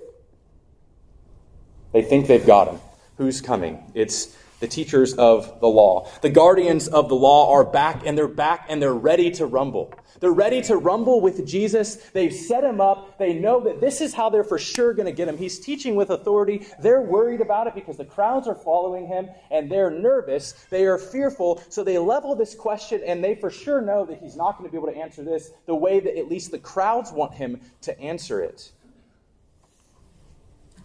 They 1.94 2.02
think 2.02 2.28
they've 2.28 2.46
got 2.46 2.70
him. 2.70 2.80
Who's 3.18 3.42
coming? 3.42 3.92
It's 3.94 4.36
the 4.62 4.68
teachers 4.68 5.14
of 5.16 5.60
the 5.60 5.68
law. 5.68 6.08
The 6.22 6.30
guardians 6.30 6.88
of 6.88 7.10
the 7.10 7.16
law 7.16 7.52
are 7.52 7.66
back, 7.66 8.04
and 8.06 8.18
they're 8.18 8.28
back, 8.30 8.68
and 8.70 8.82
they're 8.82 8.94
ready 8.94 9.30
to 9.32 9.46
rumble. 9.46 9.94
They're 10.22 10.32
ready 10.32 10.62
to 10.64 10.78
rumble 10.78 11.20
with 11.20 11.48
Jesus. 11.48 11.96
They've 11.96 12.34
set 12.34 12.64
him 12.64 12.80
up. 12.80 13.18
They 13.18 13.34
know 13.34 13.60
that 13.62 13.82
this 13.82 14.02
is 14.02 14.14
how 14.14 14.30
they're 14.30 14.44
for 14.44 14.60
sure 14.60 14.94
going 14.94 15.08
to 15.08 15.12
get 15.12 15.28
him. 15.28 15.36
He's 15.36 15.60
teaching 15.60 15.96
with 15.96 16.12
authority. 16.12 16.68
They're 16.80 17.02
worried 17.02 17.42
about 17.42 17.66
it 17.66 17.74
because 17.74 17.98
the 17.98 18.06
crowds 18.06 18.48
are 18.48 18.54
following 18.54 19.08
him 19.08 19.30
and 19.50 19.70
they're 19.70 19.90
nervous. 19.90 20.52
They 20.70 20.86
are 20.86 21.00
fearful. 21.00 21.64
So 21.70 21.84
they 21.84 21.98
level 21.98 22.36
this 22.36 22.54
question 22.54 23.02
and 23.04 23.24
they 23.24 23.34
for 23.34 23.50
sure 23.50 23.82
know 23.82 24.06
that 24.06 24.20
he's 24.20 24.36
not 24.36 24.60
going 24.60 24.70
to 24.70 24.72
be 24.72 24.78
able 24.78 24.94
to 24.94 24.98
answer 24.98 25.24
this 25.24 25.50
the 25.66 25.74
way 25.74 26.00
that 26.00 26.16
at 26.16 26.30
least 26.30 26.52
the 26.52 26.60
crowds 26.60 27.12
want 27.12 27.34
him 27.34 27.60
to 27.82 28.00
answer 28.00 28.42
it. 28.42 28.72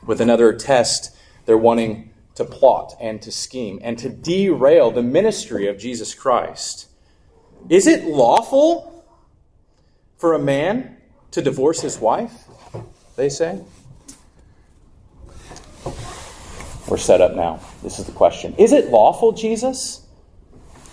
With 0.06 0.23
another 0.23 0.54
test, 0.54 1.14
they're 1.45 1.59
wanting 1.59 2.11
to 2.37 2.45
plot 2.45 2.95
and 3.00 3.21
to 3.23 3.33
scheme 3.33 3.81
and 3.83 3.99
to 3.99 4.09
derail 4.09 4.90
the 4.90 5.02
ministry 5.02 5.66
of 5.66 5.78
Jesus 5.78 6.14
Christ. 6.14 6.88
Is 7.69 7.87
it 7.87 8.05
lawful 8.05 9.05
for 10.16 10.35
a 10.35 10.38
man 10.38 10.97
to 11.33 11.43
divorce 11.43 11.81
his 11.81 11.99
wife? 11.99 12.45
They 13.16 13.28
say. 13.28 13.61
We're 16.88 16.99
set 16.99 17.21
up 17.21 17.35
now. 17.35 17.61
This 17.83 17.99
is 17.99 18.05
the 18.05 18.12
question. 18.12 18.55
Is 18.59 18.73
it 18.73 18.90
lawful, 18.90 19.33
Jesus? 19.33 20.07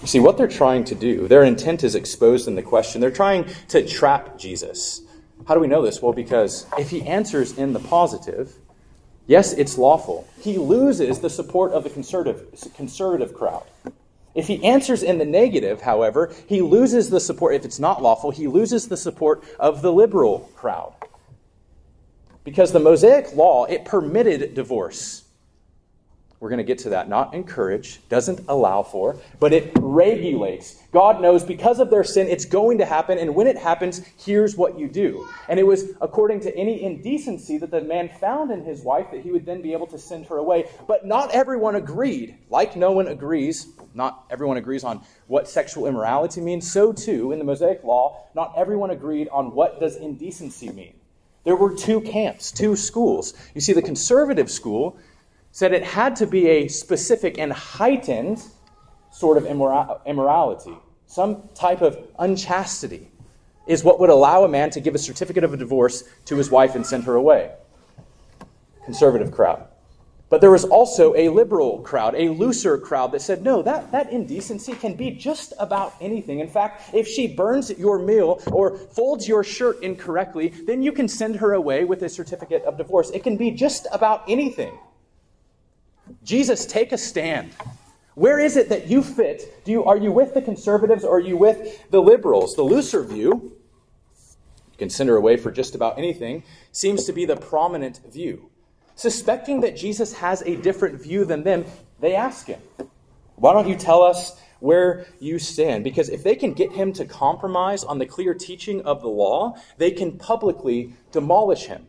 You 0.02 0.08
see, 0.08 0.20
what 0.20 0.38
they're 0.38 0.48
trying 0.48 0.84
to 0.86 0.96
do, 0.96 1.28
their 1.28 1.44
intent 1.44 1.84
is 1.84 1.94
exposed 1.94 2.48
in 2.48 2.56
the 2.56 2.62
question. 2.62 3.00
They're 3.00 3.12
trying 3.12 3.46
to 3.70 3.88
trap 3.88 4.38
Jesus. 4.38 5.02
How 5.48 5.54
do 5.54 5.60
we 5.60 5.68
know 5.68 5.82
this? 5.82 6.02
Well, 6.02 6.14
because 6.14 6.66
if 6.78 6.90
he 6.90 7.04
answers 7.04 7.58
in 7.58 7.74
the 7.74 7.80
positive, 7.80 8.58
yes, 9.28 9.54
it's 9.54 9.78
lawful, 9.78 10.28
he 10.40 10.58
loses 10.58 11.20
the 11.20 11.30
support 11.30 11.72
of 11.72 11.84
the 11.84 11.90
conservative, 11.90 12.48
conservative 12.76 13.34
crowd. 13.34 13.64
If 14.36 14.48
he 14.48 14.64
answers 14.64 15.04
in 15.04 15.20
the 15.20 15.26
negative, 15.26 15.82
however, 15.82 16.34
he 16.48 16.62
loses 16.62 17.10
the 17.10 17.20
support, 17.20 17.56
if 17.56 17.66
it's 17.66 17.80
not 17.80 18.02
lawful, 18.02 18.32
he 18.32 18.48
loses 18.48 18.88
the 18.88 18.98
support 18.98 19.44
of 19.60 19.82
the 19.82 19.94
liberal 19.94 20.50
crowd. 20.56 20.94
Because 22.44 22.72
the 22.72 22.80
Mosaic 22.80 23.36
law, 23.36 23.66
it 23.66 23.86
permitted 23.86 24.56
divorce. 24.56 25.23
We're 26.44 26.50
going 26.50 26.58
to 26.58 26.66
get 26.66 26.80
to 26.80 26.90
that. 26.90 27.08
Not 27.08 27.34
encourage, 27.34 28.02
doesn't 28.10 28.42
allow 28.50 28.84
for, 28.84 29.16
but 29.40 29.54
it 29.54 29.72
regulates. 29.80 30.84
God 30.92 31.22
knows 31.22 31.42
because 31.42 31.80
of 31.80 31.90
their 31.90 32.04
sin, 32.04 32.28
it's 32.28 32.44
going 32.44 32.80
to 32.80 32.86
happen, 32.86 33.18
and 33.18 33.34
when 33.34 33.48
it 33.48 33.58
happens, 33.58 34.02
here's 34.18 34.58
what 34.58 34.78
you 34.78 34.90
do. 34.90 35.26
And 35.48 35.58
it 35.58 35.64
was 35.64 35.92
according 36.02 36.42
to 36.42 36.54
any 36.58 36.84
indecency 36.84 37.58
that 37.60 37.72
the 37.72 37.80
man 37.80 38.10
found 38.20 38.52
in 38.52 38.66
his 38.66 38.82
wife 38.82 39.08
that 39.12 39.22
he 39.22 39.32
would 39.32 39.46
then 39.46 39.62
be 39.62 39.72
able 39.72 39.88
to 39.88 39.98
send 39.98 40.26
her 40.26 40.36
away. 40.36 40.70
But 40.86 41.06
not 41.06 41.32
everyone 41.32 41.76
agreed. 41.76 42.36
Like 42.50 42.76
no 42.76 42.92
one 42.92 43.08
agrees, 43.08 43.68
not 43.94 44.26
everyone 44.30 44.58
agrees 44.58 44.84
on 44.84 45.02
what 45.28 45.48
sexual 45.48 45.88
immorality 45.88 46.42
means. 46.42 46.70
So 46.70 46.92
too, 46.92 47.32
in 47.32 47.40
the 47.40 47.46
Mosaic 47.46 47.86
law, 47.86 48.28
not 48.36 48.54
everyone 48.58 48.90
agreed 48.90 49.30
on 49.30 49.56
what 49.56 49.80
does 49.80 49.96
indecency 49.96 50.70
mean. 50.74 50.96
There 51.46 51.56
were 51.56 51.74
two 51.74 52.02
camps, 52.02 52.52
two 52.52 52.76
schools. 52.76 53.34
You 53.54 53.62
see, 53.62 53.74
the 53.74 53.82
conservative 53.82 54.50
school 54.52 54.98
said 55.54 55.72
it 55.72 55.84
had 55.84 56.16
to 56.16 56.26
be 56.26 56.48
a 56.48 56.68
specific 56.68 57.38
and 57.38 57.54
heightened 57.54 58.44
sort 59.12 59.38
of 59.38 59.46
immorality. 59.46 60.76
Some 61.06 61.48
type 61.54 61.82
of 61.82 61.96
unchastity 62.18 63.12
is 63.68 63.84
what 63.84 64.00
would 64.00 64.10
allow 64.10 64.44
a 64.44 64.48
man 64.48 64.72
to 64.72 64.82
give 64.82 64.96
a 64.96 64.98
certificate 64.98 65.44
of 65.44 65.54
a 65.54 65.58
divorce 65.58 66.04
to 66.26 66.36
his 66.36 66.50
wife 66.50 66.74
and 66.74 66.84
send 66.84 67.04
her 67.04 67.14
away. 67.14 67.52
Conservative 68.84 69.32
crowd. 69.32 69.68
But 70.28 70.42
there 70.42 70.50
was 70.50 70.66
also 70.66 71.14
a 71.14 71.30
liberal 71.30 71.82
crowd, 71.82 72.16
a 72.16 72.30
looser 72.30 72.80
crowd 72.80 73.12
that 73.12 73.22
said, 73.22 73.44
no, 73.44 73.62
that, 73.62 73.92
that 73.92 74.12
indecency 74.12 74.74
can 74.74 74.96
be 74.96 75.12
just 75.12 75.54
about 75.60 75.94
anything. 76.02 76.40
In 76.40 76.48
fact, 76.48 76.96
if 76.96 77.08
she 77.08 77.28
burns 77.28 77.70
your 77.70 78.00
meal 78.00 78.42
or 78.52 78.76
folds 78.76 79.28
your 79.28 79.44
shirt 79.44 79.84
incorrectly, 79.84 80.48
then 80.66 80.82
you 80.82 80.92
can 80.92 81.08
send 81.08 81.36
her 81.36 81.54
away 81.54 81.84
with 81.84 82.02
a 82.02 82.10
certificate 82.10 82.64
of 82.64 82.76
divorce. 82.80 83.12
It 83.12 83.22
can 83.22 83.38
be 83.38 83.52
just 83.52 83.86
about 83.92 84.24
anything. 84.28 84.76
Jesus, 86.24 86.66
take 86.66 86.92
a 86.92 86.98
stand. 86.98 87.52
Where 88.16 88.40
is 88.40 88.58
it 88.58 88.70
that 88.70 88.88
you 88.88 89.02
fit? 89.02 89.64
Do 89.66 89.72
you, 89.72 89.84
are 89.86 89.98
you 89.98 90.12
with 90.12 90.34
the 90.34 90.42
conservatives 90.42 91.04
or 91.04 91.18
are 91.18 91.20
you 91.20 91.36
with 91.36 91.90
the 91.90 92.02
liberals? 92.02 92.56
The 92.56 92.64
looser 92.64 93.04
view, 93.04 93.58
you 94.72 94.78
can 94.78 94.90
send 94.90 95.10
her 95.10 95.16
away 95.16 95.38
for 95.38 95.52
just 95.52 95.76
about 95.76 95.98
anything, 95.98 96.44
seems 96.72 97.06
to 97.06 97.14
be 97.14 97.26
the 97.26 97.36
prominent 97.36 98.02
view. 98.12 98.50
Suspecting 98.96 99.62
that 99.62 99.76
Jesus 99.76 100.14
has 100.14 100.44
a 100.44 100.56
different 100.56 101.02
view 101.02 101.26
than 101.26 101.44
them, 101.44 101.66
they 102.00 102.16
ask 102.16 102.48
him, 102.48 102.60
Why 103.36 103.54
don't 103.54 103.68
you 103.68 103.76
tell 103.76 104.04
us 104.04 104.40
where 104.60 105.08
you 105.20 105.40
stand? 105.40 105.84
Because 105.84 106.10
if 106.10 106.24
they 106.24 106.36
can 106.36 106.54
get 106.54 106.72
him 106.72 106.94
to 106.94 107.06
compromise 107.06 107.84
on 107.84 107.98
the 107.98 108.06
clear 108.06 108.36
teaching 108.36 108.82
of 108.84 109.02
the 109.02 109.10
law, 109.10 109.58
they 109.78 109.90
can 109.90 110.20
publicly 110.20 110.94
demolish 111.12 111.66
him. 111.66 111.88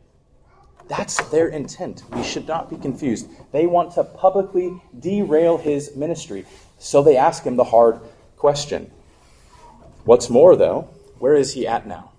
That's 0.88 1.16
their 1.30 1.48
intent. 1.48 2.02
We 2.12 2.22
should 2.22 2.46
not 2.46 2.68
be 2.68 2.76
confused. 2.76 3.28
They 3.52 3.66
want 3.66 3.94
to 3.94 4.04
publicly 4.04 4.80
derail 4.98 5.56
his 5.56 5.96
ministry. 5.96 6.44
So 6.78 7.02
they 7.02 7.16
ask 7.16 7.44
him 7.44 7.56
the 7.56 7.64
hard 7.64 8.00
question. 8.36 8.90
What's 10.04 10.28
more, 10.28 10.54
though, 10.56 10.88
where 11.18 11.34
is 11.34 11.54
he 11.54 11.66
at 11.66 11.86
now? 11.86 12.10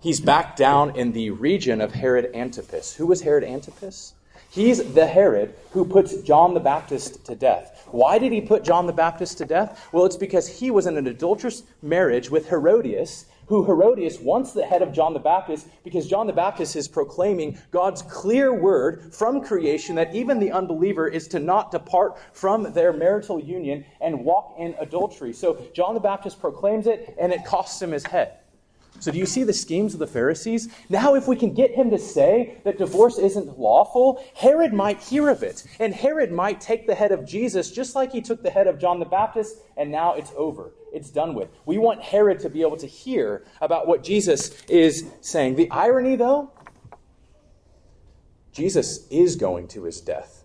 He's 0.00 0.20
back 0.20 0.56
down 0.56 0.96
in 0.96 1.12
the 1.12 1.30
region 1.30 1.80
of 1.80 1.92
Herod 1.92 2.30
Antipas. 2.34 2.94
Who 2.94 3.06
was 3.06 3.22
Herod 3.22 3.44
Antipas? 3.44 4.14
He's 4.50 4.94
the 4.94 5.06
Herod 5.06 5.54
who 5.72 5.84
puts 5.84 6.16
John 6.22 6.54
the 6.54 6.60
Baptist 6.60 7.24
to 7.26 7.34
death. 7.34 7.88
Why 7.90 8.18
did 8.18 8.32
he 8.32 8.40
put 8.40 8.64
John 8.64 8.86
the 8.86 8.92
Baptist 8.92 9.38
to 9.38 9.44
death? 9.44 9.88
Well, 9.92 10.04
it's 10.04 10.16
because 10.16 10.46
he 10.46 10.70
was 10.70 10.86
in 10.86 10.96
an 10.96 11.06
adulterous 11.06 11.64
marriage 11.82 12.30
with 12.30 12.48
Herodias, 12.48 13.26
who 13.46 13.64
Herodias 13.64 14.18
wants 14.20 14.52
the 14.52 14.64
head 14.64 14.82
of 14.82 14.92
John 14.92 15.12
the 15.12 15.18
Baptist 15.18 15.66
because 15.82 16.06
John 16.06 16.26
the 16.26 16.32
Baptist 16.32 16.76
is 16.76 16.88
proclaiming 16.88 17.58
God's 17.70 18.02
clear 18.02 18.52
word 18.52 19.14
from 19.14 19.42
creation 19.42 19.96
that 19.96 20.14
even 20.14 20.38
the 20.38 20.52
unbeliever 20.52 21.08
is 21.08 21.28
to 21.28 21.38
not 21.38 21.70
depart 21.70 22.18
from 22.32 22.72
their 22.72 22.92
marital 22.92 23.40
union 23.40 23.84
and 24.00 24.24
walk 24.24 24.54
in 24.58 24.74
adultery. 24.80 25.32
So 25.32 25.60
John 25.74 25.94
the 25.94 26.00
Baptist 26.00 26.40
proclaims 26.40 26.86
it, 26.86 27.14
and 27.18 27.32
it 27.32 27.44
costs 27.44 27.80
him 27.80 27.92
his 27.92 28.04
head. 28.04 28.38
So, 29.00 29.10
do 29.10 29.18
you 29.18 29.26
see 29.26 29.42
the 29.42 29.52
schemes 29.52 29.92
of 29.92 30.00
the 30.00 30.06
Pharisees? 30.06 30.68
Now, 30.88 31.14
if 31.16 31.26
we 31.26 31.34
can 31.34 31.52
get 31.52 31.72
him 31.72 31.90
to 31.90 31.98
say 31.98 32.58
that 32.64 32.78
divorce 32.78 33.18
isn't 33.18 33.58
lawful, 33.58 34.24
Herod 34.34 34.72
might 34.72 35.02
hear 35.02 35.28
of 35.28 35.42
it. 35.42 35.64
And 35.80 35.92
Herod 35.92 36.30
might 36.30 36.60
take 36.60 36.86
the 36.86 36.94
head 36.94 37.10
of 37.10 37.26
Jesus 37.26 37.72
just 37.72 37.96
like 37.96 38.12
he 38.12 38.20
took 38.20 38.42
the 38.42 38.50
head 38.50 38.68
of 38.68 38.78
John 38.78 39.00
the 39.00 39.04
Baptist, 39.04 39.56
and 39.76 39.90
now 39.90 40.14
it's 40.14 40.32
over. 40.36 40.72
It's 40.94 41.10
done 41.10 41.34
with. 41.34 41.48
We 41.66 41.78
want 41.78 42.02
Herod 42.02 42.40
to 42.40 42.48
be 42.48 42.62
able 42.62 42.76
to 42.78 42.86
hear 42.86 43.44
about 43.60 43.86
what 43.86 44.02
Jesus 44.02 44.62
is 44.68 45.04
saying. 45.20 45.56
The 45.56 45.70
irony, 45.70 46.16
though, 46.16 46.50
Jesus 48.52 49.06
is 49.08 49.36
going 49.36 49.68
to 49.68 49.84
his 49.84 50.00
death. 50.00 50.44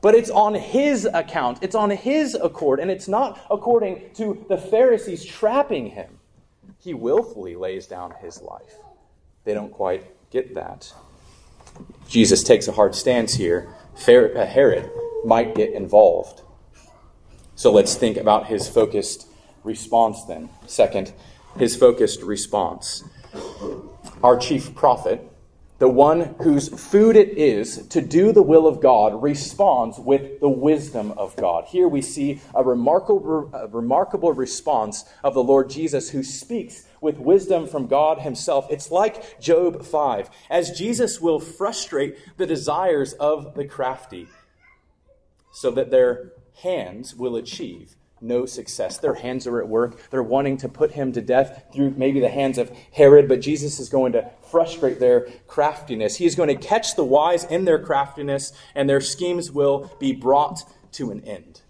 But 0.00 0.14
it's 0.14 0.30
on 0.30 0.54
his 0.54 1.06
account, 1.06 1.58
it's 1.62 1.74
on 1.74 1.90
his 1.90 2.34
accord, 2.34 2.78
and 2.78 2.90
it's 2.90 3.08
not 3.08 3.40
according 3.50 4.10
to 4.14 4.44
the 4.48 4.58
Pharisees 4.58 5.24
trapping 5.24 5.90
him 5.90 6.18
he 6.78 6.94
willfully 6.94 7.56
lays 7.56 7.86
down 7.86 8.14
his 8.20 8.40
life. 8.40 8.76
They 9.44 9.54
don't 9.54 9.72
quite 9.72 10.06
get 10.30 10.54
that. 10.54 10.92
Jesus 12.08 12.42
takes 12.42 12.68
a 12.68 12.72
hard 12.72 12.94
stance 12.94 13.34
here. 13.34 13.74
Uh, 14.06 14.46
Herod 14.46 14.90
might 15.24 15.54
get 15.54 15.72
involved. 15.72 16.42
So 17.56 17.72
let's 17.72 17.96
think 17.96 18.16
about 18.16 18.46
his 18.46 18.68
focused 18.68 19.26
response 19.64 20.24
then. 20.24 20.48
Second, 20.66 21.12
his 21.58 21.76
focused 21.76 22.22
response. 22.22 23.04
Our 24.22 24.36
chief 24.36 24.74
prophet 24.74 25.28
the 25.78 25.88
one 25.88 26.34
whose 26.42 26.68
food 26.68 27.14
it 27.14 27.38
is 27.38 27.86
to 27.88 28.00
do 28.00 28.32
the 28.32 28.42
will 28.42 28.66
of 28.66 28.80
God 28.80 29.22
responds 29.22 29.96
with 29.96 30.40
the 30.40 30.48
wisdom 30.48 31.12
of 31.12 31.36
God. 31.36 31.66
Here 31.66 31.86
we 31.86 32.02
see 32.02 32.40
a 32.52 32.64
remarkable, 32.64 33.48
a 33.52 33.68
remarkable 33.68 34.32
response 34.32 35.04
of 35.22 35.34
the 35.34 35.42
Lord 35.42 35.70
Jesus 35.70 36.10
who 36.10 36.24
speaks 36.24 36.84
with 37.00 37.18
wisdom 37.18 37.68
from 37.68 37.86
God 37.86 38.18
himself. 38.18 38.66
It's 38.70 38.90
like 38.90 39.40
Job 39.40 39.84
5, 39.84 40.30
as 40.50 40.76
Jesus 40.76 41.20
will 41.20 41.38
frustrate 41.38 42.18
the 42.36 42.46
desires 42.46 43.12
of 43.12 43.54
the 43.54 43.64
crafty 43.64 44.26
so 45.52 45.70
that 45.70 45.92
their 45.92 46.32
hands 46.62 47.14
will 47.14 47.36
achieve 47.36 47.94
no 48.20 48.46
success. 48.46 48.98
Their 48.98 49.14
hands 49.14 49.46
are 49.46 49.60
at 49.60 49.68
work. 49.68 50.10
They're 50.10 50.22
wanting 50.22 50.56
to 50.58 50.68
put 50.68 50.92
him 50.92 51.12
to 51.12 51.20
death 51.20 51.64
through 51.72 51.90
maybe 51.96 52.20
the 52.20 52.28
hands 52.28 52.58
of 52.58 52.70
Herod, 52.92 53.28
but 53.28 53.40
Jesus 53.40 53.78
is 53.78 53.88
going 53.88 54.12
to 54.12 54.30
frustrate 54.50 54.98
their 54.98 55.28
craftiness. 55.46 56.16
He 56.16 56.26
is 56.26 56.34
going 56.34 56.48
to 56.48 56.54
catch 56.54 56.96
the 56.96 57.04
wise 57.04 57.44
in 57.44 57.64
their 57.64 57.78
craftiness, 57.78 58.52
and 58.74 58.88
their 58.88 59.00
schemes 59.00 59.52
will 59.52 59.92
be 59.98 60.12
brought 60.12 60.62
to 60.92 61.10
an 61.10 61.22
end. 61.24 61.62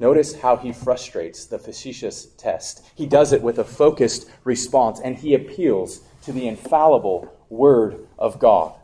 Notice 0.00 0.40
how 0.40 0.56
he 0.56 0.72
frustrates 0.72 1.44
the 1.46 1.58
facetious 1.58 2.26
test. 2.36 2.84
He 2.94 3.06
does 3.06 3.32
it 3.32 3.42
with 3.42 3.58
a 3.58 3.64
focused 3.64 4.30
response, 4.44 5.00
and 5.00 5.16
he 5.16 5.34
appeals 5.34 6.00
to 6.22 6.32
the 6.32 6.46
infallible 6.46 7.34
Word 7.50 8.06
of 8.18 8.38
God. 8.38 8.74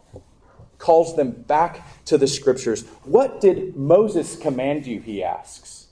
Calls 0.79 1.15
them 1.15 1.31
back 1.31 2.05
to 2.07 2.19
the 2.19 2.27
Scriptures. 2.27 2.83
What 3.05 3.41
did 3.41 3.77
Moses 3.77 4.37
command 4.37 4.87
you? 4.87 5.01
He 5.01 5.23
asks 5.23 5.84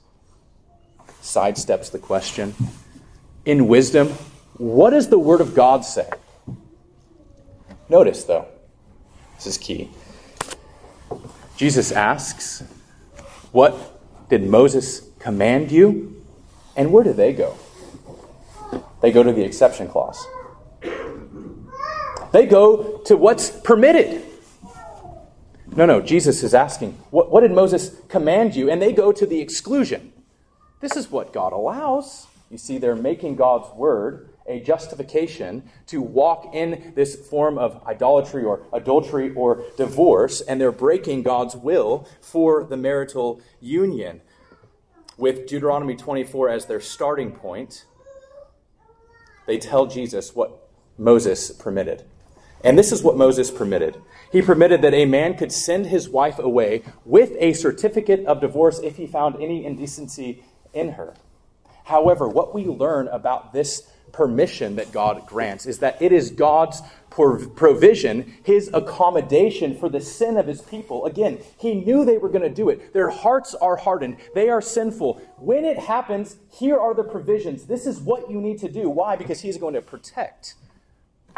sidesteps 1.23 1.89
the 1.89 1.99
question. 1.99 2.53
In 3.45 3.67
wisdom, 3.67 4.09
what 4.57 4.91
does 4.91 5.09
the 5.09 5.17
Word 5.17 5.41
of 5.41 5.55
God 5.55 5.83
say? 5.83 6.09
Notice, 7.89 8.25
though, 8.25 8.45
this 9.35 9.47
is 9.47 9.57
key. 9.57 9.89
Jesus 11.57 11.91
asks, 11.91 12.63
What 13.51 14.29
did 14.29 14.43
Moses 14.43 15.09
command 15.19 15.71
you? 15.71 16.23
And 16.75 16.91
where 16.91 17.03
do 17.03 17.13
they 17.13 17.33
go? 17.33 17.55
They 19.01 19.11
go 19.11 19.23
to 19.23 19.31
the 19.31 19.43
exception 19.43 19.87
clause. 19.87 20.25
They 22.31 22.45
go 22.47 22.97
to 23.05 23.15
what's 23.15 23.49
permitted. 23.49 24.23
No, 25.75 25.85
no, 25.85 26.01
Jesus 26.01 26.43
is 26.43 26.53
asking, 26.53 26.93
what, 27.09 27.31
what, 27.31 27.41
did 27.41 27.51
Moses 27.51 27.95
command 28.07 28.55
you? 28.55 28.69
And 28.69 28.81
they 28.81 28.93
go 28.93 29.11
to 29.11 29.25
the 29.25 29.41
exclusion. 29.41 30.12
This 30.83 30.97
is 30.97 31.09
what 31.09 31.31
God 31.31 31.53
allows. 31.53 32.27
You 32.51 32.57
see, 32.57 32.77
they're 32.77 32.93
making 32.93 33.37
God's 33.37 33.73
word 33.73 34.27
a 34.45 34.59
justification 34.59 35.63
to 35.87 36.01
walk 36.01 36.53
in 36.53 36.91
this 36.93 37.15
form 37.15 37.57
of 37.57 37.81
idolatry 37.87 38.43
or 38.43 38.65
adultery 38.73 39.33
or 39.33 39.63
divorce, 39.77 40.41
and 40.41 40.59
they're 40.59 40.73
breaking 40.73 41.23
God's 41.23 41.55
will 41.55 42.05
for 42.19 42.65
the 42.65 42.75
marital 42.75 43.39
union. 43.61 44.19
With 45.17 45.47
Deuteronomy 45.47 45.95
24 45.95 46.49
as 46.49 46.65
their 46.65 46.81
starting 46.81 47.31
point, 47.31 47.85
they 49.47 49.57
tell 49.57 49.85
Jesus 49.85 50.35
what 50.35 50.67
Moses 50.97 51.49
permitted. 51.49 52.03
And 52.61 52.77
this 52.77 52.91
is 52.91 53.01
what 53.01 53.15
Moses 53.15 53.51
permitted. 53.51 54.01
He 54.33 54.41
permitted 54.41 54.81
that 54.81 54.93
a 54.93 55.05
man 55.05 55.37
could 55.37 55.53
send 55.53 55.85
his 55.85 56.09
wife 56.09 56.39
away 56.39 56.83
with 57.05 57.31
a 57.39 57.53
certificate 57.53 58.25
of 58.25 58.41
divorce 58.41 58.79
if 58.79 58.97
he 58.97 59.07
found 59.07 59.41
any 59.41 59.65
indecency 59.65 60.43
in 60.73 60.93
her. 60.93 61.13
However, 61.85 62.27
what 62.27 62.53
we 62.53 62.65
learn 62.65 63.07
about 63.09 63.53
this 63.53 63.83
permission 64.11 64.75
that 64.75 64.91
God 64.91 65.25
grants 65.25 65.65
is 65.65 65.79
that 65.79 66.01
it 66.01 66.11
is 66.11 66.31
God's 66.31 66.81
provision, 67.09 68.33
his 68.43 68.69
accommodation 68.73 69.77
for 69.77 69.89
the 69.89 70.01
sin 70.01 70.37
of 70.37 70.47
his 70.47 70.61
people. 70.61 71.05
Again, 71.05 71.39
he 71.57 71.75
knew 71.75 72.05
they 72.05 72.17
were 72.17 72.29
going 72.29 72.43
to 72.43 72.49
do 72.49 72.69
it. 72.69 72.93
Their 72.93 73.09
hearts 73.09 73.53
are 73.55 73.75
hardened, 73.75 74.17
they 74.33 74.49
are 74.49 74.61
sinful. 74.61 75.21
When 75.37 75.65
it 75.65 75.77
happens, 75.77 76.37
here 76.49 76.79
are 76.79 76.93
the 76.93 77.03
provisions. 77.03 77.65
This 77.65 77.85
is 77.85 77.99
what 77.99 78.31
you 78.31 78.39
need 78.39 78.59
to 78.59 78.69
do. 78.69 78.89
Why? 78.89 79.15
Because 79.15 79.41
he's 79.41 79.57
going 79.57 79.75
to 79.75 79.81
protect, 79.81 80.55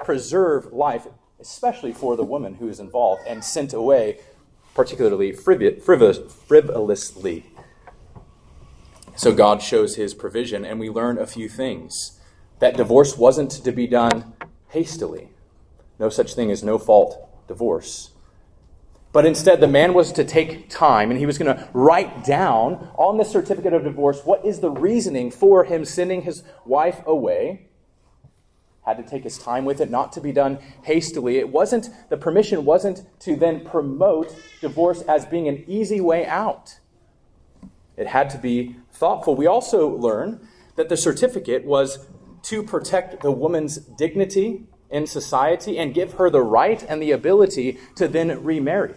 preserve 0.04 0.72
life, 0.72 1.08
especially 1.40 1.92
for 1.92 2.16
the 2.16 2.24
woman 2.24 2.56
who 2.56 2.70
is 2.70 2.80
involved 2.80 3.24
and 3.28 3.44
sent 3.44 3.74
away, 3.74 4.20
particularly 4.74 5.34
frivolously. 5.34 7.46
So 9.16 9.34
God 9.34 9.62
shows 9.62 9.96
his 9.96 10.14
provision, 10.14 10.66
and 10.66 10.80
we 10.80 10.90
learn 10.90 11.18
a 11.18 11.26
few 11.26 11.48
things. 11.48 12.20
That 12.60 12.76
divorce 12.76 13.18
wasn't 13.18 13.52
to 13.52 13.72
be 13.72 13.88
done 13.88 14.34
hastily. 14.70 15.30
No 16.00 16.10
such 16.10 16.34
thing 16.34 16.52
as 16.52 16.64
no 16.64 16.78
fault 16.78 17.48
divorce. 17.48 18.12
But 19.14 19.26
instead, 19.26 19.62
the 19.62 19.68
man 19.68 19.94
was 19.94 20.12
to 20.12 20.26
take 20.26 20.70
time 20.70 21.10
and 21.10 21.18
he 21.18 21.26
was 21.26 21.38
going 21.38 21.56
to 21.56 21.70
write 21.72 22.26
down 22.26 22.92
on 22.98 23.18
the 23.18 23.24
certificate 23.24 23.72
of 23.72 23.86
divorce 23.86 24.20
what 24.26 24.44
is 24.46 24.60
the 24.60 24.70
reasoning 24.70 25.32
for 25.32 25.64
him 25.64 25.86
sending 25.86 26.24
his 26.24 26.44
wife 26.66 27.02
away. 27.06 27.70
had 28.86 28.98
to 28.98 29.04
take 29.04 29.24
his 29.24 29.38
time 29.38 29.64
with 29.64 29.80
it, 29.80 29.90
not 29.90 30.12
to 30.12 30.20
be 30.20 30.34
done 30.34 30.60
hastily. 30.84 31.38
It 31.38 31.48
wasn't, 31.48 31.90
the 32.10 32.18
permission 32.18 32.66
wasn't 32.66 33.04
to 33.22 33.38
then 33.38 33.64
promote 33.64 34.36
divorce 34.60 35.02
as 35.04 35.26
being 35.26 35.48
an 35.48 35.64
easy 35.66 36.02
way 36.02 36.26
out. 36.26 36.80
It 37.96 38.08
had 38.08 38.30
to 38.32 38.38
be 38.38 38.76
thoughtful. 38.96 39.36
We 39.36 39.48
also 39.48 39.90
learn 39.90 40.48
that 40.76 40.90
the 40.90 40.98
certificate 40.98 41.66
was 41.66 42.08
to 42.44 42.64
protect 42.64 43.22
the 43.22 43.32
woman's 43.32 43.78
dignity 43.78 44.64
in 44.90 45.08
society 45.08 45.78
and 45.78 45.94
give 45.94 46.14
her 46.14 46.30
the 46.30 46.42
right 46.42 46.84
and 46.88 47.02
the 47.02 47.12
ability 47.12 47.80
to 47.96 48.08
then 48.08 48.44
remarry. 48.44 48.96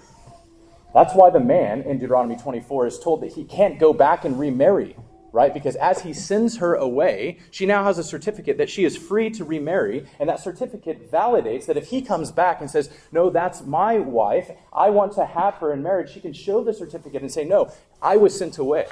That's 0.95 1.15
why 1.15 1.31
the 1.31 1.41
man 1.41 1.83
in 1.83 1.99
Deuteronomy 1.99 2.37
24 2.37 2.87
is 2.87 2.99
told 2.99 3.23
that 3.23 3.33
he 3.33 3.45
can't 3.45 3.79
go 3.79 3.93
back 3.93 4.25
and 4.25 4.39
remarry 4.39 4.97
right? 5.33 5.53
Because 5.53 5.77
as 5.77 6.03
he 6.03 6.13
sends 6.13 6.57
her 6.59 6.75
away, 6.75 7.39
she 7.51 7.67
now 7.67 7.85
has 7.85 7.99
a 7.99 8.05
certificate 8.05 8.59
that 8.59 8.71
she 8.71 8.85
is 8.85 8.97
free 8.97 9.31
to 9.31 9.45
remarry, 9.45 10.07
and 10.19 10.29
that 10.29 10.41
certificate 10.41 11.11
validates 11.11 11.67
that 11.67 11.77
if 11.77 11.89
he 11.89 12.03
comes 12.03 12.33
back 12.33 12.61
and 12.61 12.71
says, 12.71 12.91
No, 13.13 13.31
that's 13.31 13.63
my 13.63 13.99
wife, 13.99 14.51
I 14.73 14.91
want 14.91 15.13
to 15.13 15.27
have 15.27 15.55
her 15.57 15.73
in 15.73 15.83
marriage, 15.83 16.13
she 16.13 16.21
can 16.21 16.33
show 16.33 16.65
the 16.65 16.73
certificate 16.73 17.23
and 17.23 17.31
say, 17.31 17.45
No, 17.45 17.71
I 18.01 18.17
was 18.17 18.37
sent 18.37 18.59
away. 18.59 18.87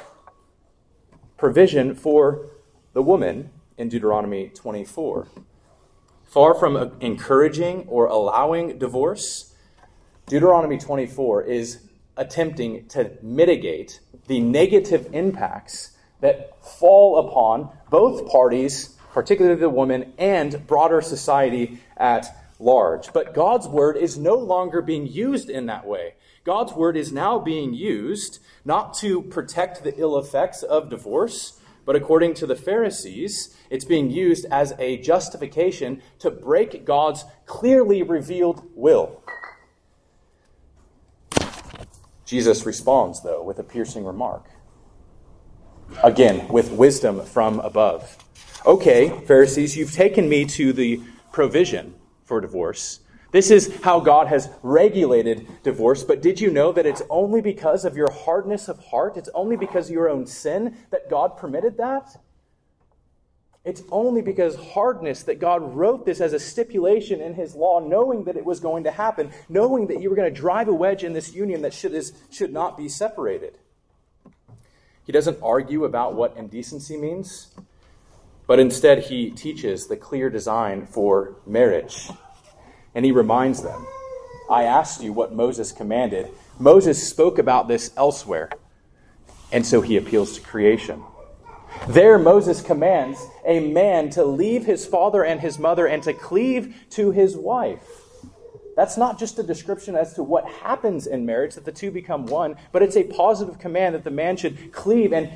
Provision 1.37 1.95
for 1.95 2.47
the 2.95 3.03
woman 3.03 3.51
in 3.77 3.91
Deuteronomy 3.91 4.49
24. 4.49 5.29
Far 6.25 6.55
from 6.55 6.97
encouraging 7.01 7.85
or 7.89 8.07
allowing 8.07 8.79
divorce, 8.79 9.55
Deuteronomy 10.27 10.79
24 10.79 11.43
is 11.43 11.81
attempting 12.17 12.87
to 12.89 13.13
mitigate 13.21 14.01
the 14.29 14.41
negative 14.41 15.11
impacts 15.13 15.97
that 16.21 16.65
fall 16.65 17.19
upon 17.29 17.69
both 17.91 18.27
parties, 18.31 18.97
particularly 19.13 19.61
the 19.61 19.69
woman, 19.69 20.15
and 20.17 20.67
broader 20.67 21.03
society 21.03 21.81
at 21.99 22.35
large. 22.59 23.13
But 23.13 23.35
God's 23.35 23.69
word 23.69 23.99
is 23.99 24.17
no 24.17 24.37
longer 24.37 24.81
being 24.81 25.07
used 25.07 25.51
in 25.51 25.67
that 25.67 25.87
way. 25.87 26.15
God's 26.47 26.75
word 26.75 26.97
is 26.97 27.13
now 27.13 27.41
being 27.41 27.75
used 27.75 28.39
not 28.65 28.95
to 28.99 29.21
protect 29.21 29.83
the 29.83 29.93
ill 29.99 30.17
effects 30.17 30.63
of 30.63 30.89
divorce, 30.89 31.61
but 31.85 31.97
according 31.97 32.35
to 32.35 32.47
the 32.47 32.55
Pharisees, 32.55 33.53
it's 33.69 33.85
being 33.85 34.13
used 34.13 34.47
as 34.49 34.73
a 34.79 34.99
justification 34.99 36.01
to 36.21 36.31
break 36.31 36.85
God's 36.85 37.25
clearly 37.47 38.05
revealed 38.05 38.63
will. 38.77 39.25
Jesus 42.25 42.65
responds, 42.65 43.25
though, 43.25 43.43
with 43.43 43.59
a 43.59 43.65
piercing 43.65 44.05
remark. 44.05 44.49
Again, 46.05 46.47
with 46.47 46.71
wisdom 46.71 47.25
from 47.25 47.59
above. 47.59 48.19
Okay, 48.65 49.09
Pharisees, 49.27 49.77
you've 49.77 49.93
taken 49.93 50.29
me 50.29 50.45
to 50.45 50.73
the 50.73 51.01
provision 51.33 51.97
for 52.25 52.41
divorce. 52.41 53.01
This 53.37 53.51
is 53.51 53.79
how 53.83 54.01
God 54.01 54.29
has 54.29 54.49
regulated 54.63 55.47
divorce, 55.63 56.03
but 56.03 56.23
did 56.23 56.41
you 56.41 56.51
know 56.51 56.73
that 56.73 56.87
it's 56.87 57.03
only 57.11 57.43
because 57.43 57.85
of 57.85 57.95
your 57.95 58.11
hardness 58.11 58.67
of 58.67 58.79
heart, 58.79 59.19
it's 59.19 59.29
only 59.35 59.59
because 59.59 59.91
of 59.91 59.93
your 59.93 60.09
own 60.09 60.25
sin 60.25 60.75
that 60.89 61.11
God 61.11 61.37
permitted 61.37 61.77
that? 61.77 62.19
It's 63.63 63.83
only 63.91 64.23
because 64.23 64.57
hardness 64.57 65.23
that 65.25 65.39
God 65.39 65.77
wrote 65.77 66.07
this 66.07 66.23
as 66.23 66.33
a 66.33 66.41
stipulation 66.41 67.21
in 67.21 67.35
His 67.35 67.55
law, 67.55 67.79
knowing 67.79 68.25
that 68.25 68.39
it 68.39 68.45
was 68.47 68.59
going 68.59 68.85
to 68.85 68.91
happen, 68.91 69.31
knowing 69.51 69.89
that 69.89 70.01
you 70.01 70.09
were 70.09 70.17
going 70.17 70.33
to 70.33 70.41
drive 70.41 70.69
a 70.69 70.73
wedge 70.73 71.05
in 71.05 71.13
this 71.13 71.35
union 71.35 71.61
that 71.61 71.75
should, 71.75 71.93
is, 71.93 72.15
should 72.31 72.55
not 72.55 72.79
be 72.79 72.89
separated. 72.89 73.59
He 75.05 75.13
doesn't 75.13 75.41
argue 75.43 75.85
about 75.85 76.15
what 76.15 76.35
indecency 76.39 76.97
means, 76.97 77.49
but 78.47 78.59
instead 78.59 79.01
he 79.01 79.31
teaches 79.31 79.89
the 79.89 79.97
clear 79.99 80.31
design 80.31 80.87
for 80.87 81.37
marriage. 81.45 82.09
And 82.97 83.05
he 83.05 83.13
reminds 83.13 83.63
them 83.63 83.87
I 84.51 84.65
asked 84.65 85.03
you 85.03 85.13
what 85.13 85.33
Moses 85.33 85.71
commanded. 85.71 86.31
Moses 86.59 87.07
spoke 87.07 87.39
about 87.39 87.69
this 87.69 87.93
elsewhere, 87.97 88.51
and 89.53 89.65
so 89.65 89.83
he 89.83 89.97
appeals 89.97 90.33
to 90.37 90.41
creation. 90.41 91.05
There, 91.89 92.19
Moses 92.19 92.63
commands 92.63 93.25
a 93.45 93.61
man 93.61 94.09
to 94.11 94.25
leave 94.25 94.65
his 94.65 94.87
father 94.87 95.23
and 95.25 95.41
his 95.41 95.59
mother 95.59 95.87
and 95.87 96.03
to 96.05 96.15
cleave 96.15 96.75
to 96.91 97.11
his 97.11 97.37
wife. 97.37 97.85
That's 98.77 98.97
not 98.97 99.19
just 99.19 99.39
a 99.39 99.43
description 99.43 99.95
as 99.95 100.15
to 100.15 100.23
what 100.23 100.47
happens 100.47 101.07
in 101.07 101.27
marriage, 101.27 101.55
that 101.55 101.65
the 101.65 101.73
two 101.73 101.91
become 101.91 102.27
one, 102.27 102.57
but 102.73 102.83
it's 102.83 102.97
a 102.97 103.05
positive 103.05 103.59
command 103.59 103.95
that 103.95 104.05
the 104.05 104.11
man 104.11 104.37
should 104.37 104.73
cleave 104.73 105.13
and 105.13 105.31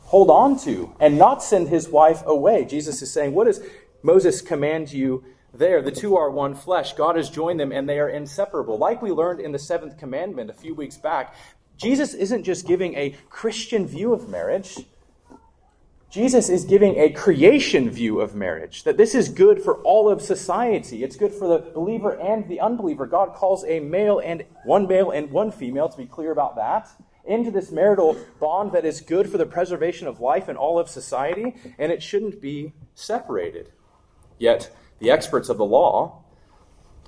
hold 0.00 0.30
on 0.30 0.58
to 0.60 0.94
and 0.98 1.18
not 1.18 1.42
send 1.42 1.68
his 1.68 1.88
wife 1.88 2.22
away. 2.24 2.64
Jesus 2.64 3.02
is 3.02 3.12
saying, 3.12 3.34
What 3.34 3.44
does 3.44 3.60
Moses 4.02 4.40
command 4.40 4.92
you 4.92 5.24
there? 5.54 5.82
The 5.82 5.92
two 5.92 6.16
are 6.16 6.30
one 6.30 6.54
flesh. 6.54 6.92
God 6.94 7.16
has 7.16 7.30
joined 7.30 7.60
them 7.60 7.72
and 7.72 7.88
they 7.88 7.98
are 7.98 8.08
inseparable. 8.08 8.78
Like 8.78 9.02
we 9.02 9.10
learned 9.10 9.40
in 9.40 9.52
the 9.52 9.58
seventh 9.58 9.98
commandment 9.98 10.50
a 10.50 10.54
few 10.54 10.74
weeks 10.74 10.96
back, 10.96 11.34
Jesus 11.76 12.14
isn't 12.14 12.44
just 12.44 12.66
giving 12.66 12.94
a 12.94 13.16
Christian 13.30 13.86
view 13.86 14.12
of 14.12 14.28
marriage. 14.28 14.78
Jesus 16.10 16.48
is 16.48 16.64
giving 16.64 16.96
a 16.96 17.10
creation 17.10 17.90
view 17.90 18.20
of 18.20 18.36
marriage, 18.36 18.84
that 18.84 18.96
this 18.96 19.16
is 19.16 19.28
good 19.28 19.60
for 19.60 19.78
all 19.78 20.08
of 20.08 20.22
society. 20.22 21.02
It's 21.02 21.16
good 21.16 21.32
for 21.32 21.48
the 21.48 21.58
believer 21.72 22.12
and 22.20 22.48
the 22.48 22.60
unbeliever. 22.60 23.04
God 23.06 23.34
calls 23.34 23.64
a 23.64 23.80
male 23.80 24.20
and 24.20 24.44
one 24.64 24.86
male 24.86 25.10
and 25.10 25.32
one 25.32 25.50
female, 25.50 25.88
to 25.88 25.96
be 25.96 26.06
clear 26.06 26.30
about 26.30 26.54
that, 26.54 26.88
into 27.24 27.50
this 27.50 27.72
marital 27.72 28.16
bond 28.38 28.70
that 28.72 28.84
is 28.84 29.00
good 29.00 29.28
for 29.28 29.38
the 29.38 29.46
preservation 29.46 30.06
of 30.06 30.20
life 30.20 30.46
and 30.46 30.56
all 30.56 30.78
of 30.78 30.88
society, 30.88 31.56
and 31.78 31.90
it 31.90 32.00
shouldn't 32.00 32.40
be 32.40 32.72
separated. 32.94 33.72
Yet, 34.38 34.74
the 34.98 35.10
experts 35.10 35.48
of 35.48 35.58
the 35.58 35.64
law 35.64 36.22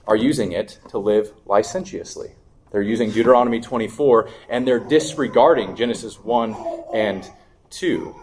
are 0.06 0.16
using 0.16 0.52
it 0.52 0.78
to 0.90 0.98
live 0.98 1.32
licentiously. 1.46 2.32
They're 2.70 2.82
using 2.82 3.10
Deuteronomy 3.10 3.60
24 3.60 4.28
and 4.48 4.66
they're 4.66 4.80
disregarding 4.80 5.76
Genesis 5.76 6.22
1 6.22 6.56
and 6.92 7.28
2 7.70 8.14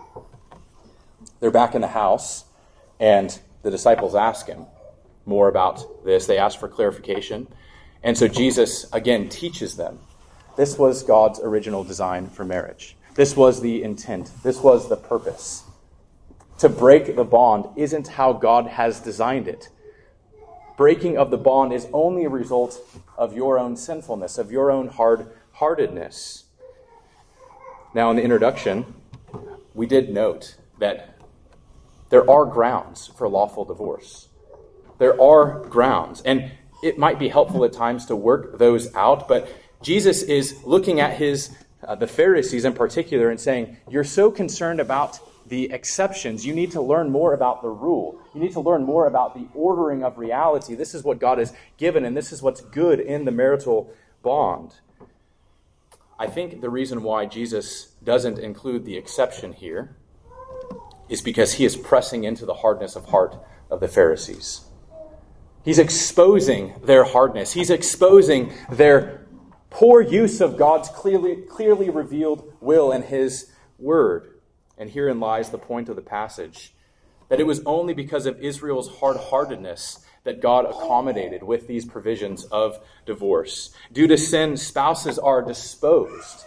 they're 1.43 1.51
back 1.51 1.75
in 1.75 1.81
the 1.81 1.89
house, 1.89 2.45
and 3.01 3.37
the 3.63 3.69
disciples 3.69 4.15
ask 4.15 4.47
him 4.47 4.65
more 5.25 5.49
about 5.49 6.05
this. 6.05 6.25
They 6.25 6.37
ask 6.37 6.57
for 6.57 6.69
clarification. 6.69 7.49
And 8.01 8.17
so 8.17 8.29
Jesus, 8.29 8.85
again, 8.93 9.27
teaches 9.27 9.75
them 9.75 9.99
this 10.55 10.77
was 10.77 11.03
God's 11.03 11.41
original 11.41 11.83
design 11.83 12.29
for 12.29 12.45
marriage. 12.45 12.95
This 13.15 13.35
was 13.35 13.59
the 13.59 13.83
intent. 13.83 14.31
This 14.41 14.61
was 14.61 14.87
the 14.87 14.95
purpose. 14.95 15.65
To 16.59 16.69
break 16.69 17.15
the 17.15 17.23
bond 17.23 17.65
isn't 17.75 18.09
how 18.09 18.33
God 18.33 18.67
has 18.67 18.99
designed 18.99 19.47
it. 19.47 19.69
Breaking 20.77 21.17
of 21.17 21.29
the 21.29 21.37
bond 21.37 21.73
is 21.73 21.87
only 21.93 22.25
a 22.25 22.29
result 22.29 22.79
of 23.17 23.35
your 23.35 23.59
own 23.59 23.75
sinfulness, 23.75 24.37
of 24.37 24.51
your 24.51 24.71
own 24.71 24.87
hard 24.87 25.31
heartedness. 25.53 26.45
Now, 27.93 28.09
in 28.09 28.17
the 28.17 28.23
introduction, 28.23 28.93
we 29.73 29.85
did 29.85 30.09
note 30.09 30.55
that 30.79 31.19
there 32.09 32.29
are 32.29 32.45
grounds 32.45 33.07
for 33.07 33.27
lawful 33.29 33.65
divorce. 33.65 34.29
There 34.97 35.19
are 35.21 35.59
grounds. 35.61 36.21
And 36.21 36.51
it 36.81 36.97
might 36.97 37.19
be 37.19 37.29
helpful 37.29 37.63
at 37.65 37.73
times 37.73 38.05
to 38.07 38.15
work 38.15 38.57
those 38.57 38.93
out, 38.95 39.27
but 39.27 39.49
Jesus 39.81 40.21
is 40.21 40.63
looking 40.63 40.99
at 40.99 41.17
his 41.17 41.55
uh, 41.85 41.95
the 41.95 42.07
Pharisees 42.07 42.63
in 42.63 42.73
particular 42.73 43.29
and 43.29 43.39
saying, 43.39 43.77
"You're 43.89 44.05
so 44.05 44.31
concerned 44.31 44.79
about 44.79 45.19
the 45.47 45.71
exceptions. 45.71 46.45
You 46.45 46.53
need 46.53 46.71
to 46.71 46.81
learn 46.81 47.09
more 47.09 47.33
about 47.33 47.61
the 47.61 47.69
rule. 47.69 48.19
You 48.33 48.41
need 48.41 48.53
to 48.53 48.59
learn 48.59 48.83
more 48.83 49.07
about 49.07 49.33
the 49.33 49.47
ordering 49.53 50.03
of 50.03 50.17
reality. 50.17 50.75
This 50.75 50.93
is 50.95 51.03
what 51.03 51.19
God 51.19 51.37
has 51.37 51.53
given, 51.77 52.05
and 52.05 52.15
this 52.15 52.31
is 52.31 52.41
what's 52.41 52.61
good 52.61 52.99
in 52.99 53.25
the 53.25 53.31
marital 53.31 53.89
bond." 54.21 54.75
I 56.17 56.27
think 56.27 56.61
the 56.61 56.69
reason 56.69 57.03
why 57.03 57.25
Jesus 57.25 57.87
doesn't 58.03 58.39
include 58.39 58.85
the 58.85 58.97
exception 58.97 59.53
here 59.53 59.95
is 61.09 61.21
because 61.21 61.53
he 61.53 61.65
is 61.65 61.75
pressing 61.75 62.23
into 62.23 62.45
the 62.45 62.53
hardness 62.53 62.95
of 62.95 63.05
heart 63.05 63.35
of 63.69 63.79
the 63.79 63.87
Pharisees. 63.87 64.61
He's 65.63 65.79
exposing 65.79 66.73
their 66.83 67.03
hardness. 67.03 67.53
He's 67.53 67.69
exposing 67.69 68.53
their 68.71 69.25
poor 69.69 70.01
use 70.01 70.39
of 70.39 70.55
God's 70.55 70.89
clearly, 70.89 71.35
clearly 71.35 71.89
revealed 71.89 72.53
will 72.61 72.91
and 72.91 73.03
his 73.03 73.51
word. 73.79 74.32
And 74.77 74.89
herein 74.89 75.19
lies 75.19 75.49
the 75.49 75.57
point 75.57 75.89
of 75.89 75.95
the 75.95 76.01
passage 76.01 76.73
that 77.29 77.39
it 77.39 77.47
was 77.47 77.61
only 77.65 77.93
because 77.93 78.25
of 78.25 78.39
Israel's 78.39 78.99
hard 78.99 79.17
heartedness 79.17 80.05
that 80.23 80.41
God 80.41 80.65
accommodated 80.65 81.43
with 81.43 81.67
these 81.67 81.85
provisions 81.85 82.45
of 82.45 82.79
divorce. 83.05 83.73
Due 83.91 84.07
to 84.07 84.17
sin, 84.17 84.57
spouses 84.57 85.19
are 85.19 85.41
disposed 85.41 86.45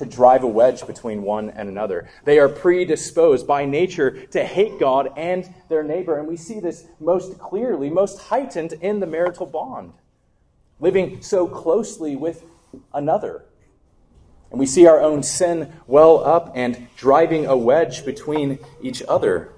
to 0.00 0.06
drive 0.06 0.42
a 0.42 0.46
wedge 0.46 0.86
between 0.86 1.22
one 1.22 1.50
and 1.50 1.68
another. 1.68 2.08
They 2.24 2.38
are 2.38 2.48
predisposed 2.48 3.46
by 3.46 3.66
nature 3.66 4.26
to 4.28 4.44
hate 4.44 4.78
God 4.78 5.10
and 5.16 5.52
their 5.68 5.82
neighbor. 5.82 6.18
And 6.18 6.26
we 6.26 6.38
see 6.38 6.58
this 6.58 6.86
most 6.98 7.38
clearly, 7.38 7.90
most 7.90 8.18
heightened 8.18 8.72
in 8.80 9.00
the 9.00 9.06
marital 9.06 9.46
bond, 9.46 9.92
living 10.78 11.20
so 11.22 11.46
closely 11.46 12.16
with 12.16 12.44
another. 12.94 13.44
And 14.50 14.58
we 14.58 14.66
see 14.66 14.86
our 14.86 15.00
own 15.00 15.22
sin 15.22 15.72
well 15.86 16.24
up 16.24 16.52
and 16.54 16.88
driving 16.96 17.46
a 17.46 17.56
wedge 17.56 18.04
between 18.04 18.58
each 18.82 19.02
other. 19.08 19.52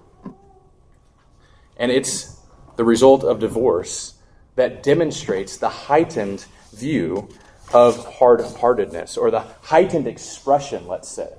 And 1.77 1.91
it's 1.91 2.39
the 2.77 2.85
result 2.85 3.25
of 3.25 3.39
divorce 3.39 4.15
that 4.55 4.83
demonstrates 4.83 5.57
the 5.57 5.69
heightened 5.69 6.45
view 6.75 7.29
of 7.73 8.05
hard 8.17 8.43
heartedness, 8.43 9.17
or 9.17 9.31
the 9.31 9.45
heightened 9.63 10.07
expression, 10.07 10.87
let's 10.87 11.09
say, 11.09 11.33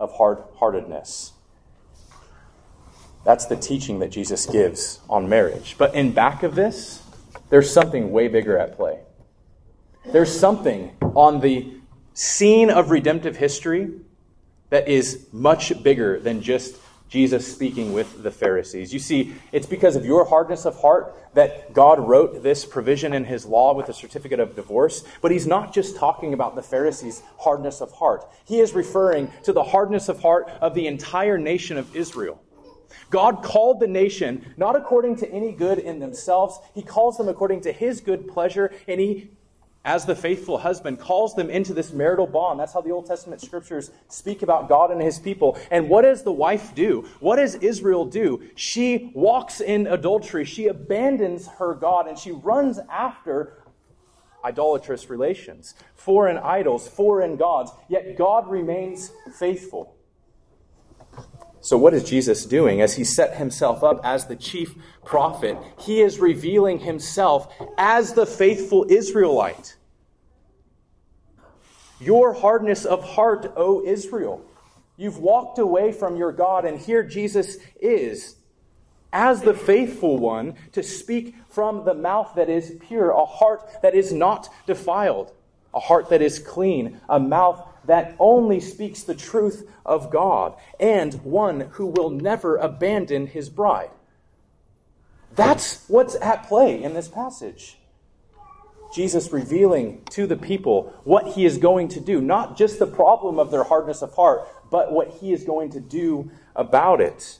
of 0.00 0.12
hard 0.14 0.38
heartedness. 0.56 1.32
That's 3.24 3.46
the 3.46 3.56
teaching 3.56 4.00
that 4.00 4.10
Jesus 4.10 4.46
gives 4.46 5.00
on 5.08 5.28
marriage. 5.28 5.76
But 5.78 5.94
in 5.94 6.12
back 6.12 6.42
of 6.42 6.54
this, 6.54 7.02
there's 7.50 7.72
something 7.72 8.10
way 8.10 8.28
bigger 8.28 8.58
at 8.58 8.76
play. 8.76 9.00
There's 10.06 10.36
something 10.36 10.96
on 11.00 11.40
the 11.40 11.72
scene 12.16 12.70
of 12.70 12.90
redemptive 12.90 13.36
history 13.36 13.90
that 14.70 14.88
is 14.88 15.26
much 15.32 15.82
bigger 15.82 16.18
than 16.18 16.40
just 16.40 16.76
Jesus 17.10 17.46
speaking 17.46 17.92
with 17.92 18.22
the 18.22 18.30
Pharisees. 18.30 18.92
You 18.92 18.98
see, 18.98 19.34
it's 19.52 19.66
because 19.66 19.96
of 19.96 20.04
your 20.04 20.24
hardness 20.24 20.64
of 20.64 20.80
heart 20.80 21.14
that 21.34 21.74
God 21.74 22.00
wrote 22.00 22.42
this 22.42 22.64
provision 22.64 23.12
in 23.12 23.24
his 23.24 23.44
law 23.44 23.74
with 23.74 23.90
a 23.90 23.92
certificate 23.92 24.40
of 24.40 24.56
divorce. 24.56 25.04
But 25.20 25.30
he's 25.30 25.46
not 25.46 25.74
just 25.74 25.96
talking 25.96 26.32
about 26.32 26.56
the 26.56 26.62
Pharisees' 26.62 27.22
hardness 27.38 27.82
of 27.82 27.92
heart, 27.92 28.26
he 28.46 28.60
is 28.60 28.72
referring 28.72 29.30
to 29.42 29.52
the 29.52 29.62
hardness 29.62 30.08
of 30.08 30.20
heart 30.20 30.48
of 30.62 30.74
the 30.74 30.86
entire 30.86 31.36
nation 31.36 31.76
of 31.76 31.94
Israel. 31.94 32.42
God 33.10 33.42
called 33.42 33.78
the 33.78 33.86
nation 33.86 34.54
not 34.56 34.74
according 34.74 35.16
to 35.16 35.30
any 35.30 35.52
good 35.52 35.78
in 35.78 36.00
themselves, 36.00 36.58
he 36.74 36.82
calls 36.82 37.18
them 37.18 37.28
according 37.28 37.60
to 37.62 37.72
his 37.72 38.00
good 38.00 38.26
pleasure, 38.26 38.72
and 38.88 38.98
he 38.98 39.30
as 39.86 40.04
the 40.04 40.16
faithful 40.16 40.58
husband, 40.58 40.98
calls 40.98 41.34
them 41.36 41.48
into 41.48 41.72
this 41.72 41.92
marital 41.92 42.26
bond. 42.26 42.58
That's 42.58 42.74
how 42.74 42.80
the 42.80 42.90
Old 42.90 43.06
Testament 43.06 43.40
scriptures 43.40 43.92
speak 44.08 44.42
about 44.42 44.68
God 44.68 44.90
and 44.90 45.00
his 45.00 45.20
people. 45.20 45.56
And 45.70 45.88
what 45.88 46.02
does 46.02 46.24
the 46.24 46.32
wife 46.32 46.74
do? 46.74 47.08
What 47.20 47.36
does 47.36 47.54
Israel 47.54 48.04
do? 48.04 48.42
She 48.56 49.12
walks 49.14 49.60
in 49.60 49.86
adultery. 49.86 50.44
She 50.44 50.66
abandons 50.66 51.46
her 51.46 51.72
God 51.72 52.08
and 52.08 52.18
she 52.18 52.32
runs 52.32 52.80
after 52.90 53.62
idolatrous 54.44 55.08
relations, 55.08 55.74
foreign 55.94 56.36
idols, 56.36 56.88
foreign 56.88 57.36
gods. 57.36 57.70
Yet 57.88 58.16
God 58.18 58.50
remains 58.50 59.12
faithful. 59.38 59.95
So, 61.66 61.76
what 61.76 61.94
is 61.94 62.04
Jesus 62.04 62.46
doing 62.46 62.80
as 62.80 62.94
he 62.94 63.02
set 63.02 63.38
himself 63.38 63.82
up 63.82 64.00
as 64.04 64.26
the 64.26 64.36
chief 64.36 64.76
prophet? 65.04 65.58
He 65.80 66.00
is 66.00 66.20
revealing 66.20 66.78
himself 66.78 67.52
as 67.76 68.12
the 68.12 68.24
faithful 68.24 68.86
Israelite. 68.88 69.76
Your 71.98 72.34
hardness 72.34 72.84
of 72.84 73.02
heart, 73.02 73.52
O 73.56 73.84
Israel. 73.84 74.44
You've 74.96 75.18
walked 75.18 75.58
away 75.58 75.90
from 75.90 76.14
your 76.14 76.30
God, 76.30 76.64
and 76.64 76.78
here 76.78 77.02
Jesus 77.02 77.56
is 77.80 78.36
as 79.12 79.42
the 79.42 79.54
faithful 79.54 80.18
one 80.18 80.54
to 80.70 80.84
speak 80.84 81.34
from 81.50 81.84
the 81.84 81.94
mouth 81.94 82.34
that 82.36 82.48
is 82.48 82.76
pure, 82.78 83.10
a 83.10 83.24
heart 83.24 83.68
that 83.82 83.96
is 83.96 84.12
not 84.12 84.48
defiled, 84.68 85.32
a 85.74 85.80
heart 85.80 86.10
that 86.10 86.22
is 86.22 86.38
clean, 86.38 87.00
a 87.08 87.18
mouth 87.18 87.60
that 87.86 88.14
only 88.18 88.60
speaks 88.60 89.02
the 89.02 89.14
truth 89.14 89.68
of 89.84 90.10
God, 90.10 90.54
and 90.78 91.14
one 91.24 91.60
who 91.72 91.86
will 91.86 92.10
never 92.10 92.56
abandon 92.56 93.26
his 93.26 93.48
bride. 93.48 93.90
That's 95.34 95.84
what's 95.88 96.16
at 96.16 96.46
play 96.46 96.82
in 96.82 96.94
this 96.94 97.08
passage. 97.08 97.78
Jesus 98.94 99.32
revealing 99.32 100.02
to 100.10 100.26
the 100.26 100.36
people 100.36 100.94
what 101.04 101.34
he 101.34 101.44
is 101.44 101.58
going 101.58 101.88
to 101.88 102.00
do, 102.00 102.20
not 102.20 102.56
just 102.56 102.78
the 102.78 102.86
problem 102.86 103.38
of 103.38 103.50
their 103.50 103.64
hardness 103.64 104.00
of 104.00 104.14
heart, 104.14 104.48
but 104.70 104.92
what 104.92 105.08
he 105.20 105.32
is 105.32 105.44
going 105.44 105.70
to 105.70 105.80
do 105.80 106.30
about 106.54 107.00
it. 107.00 107.38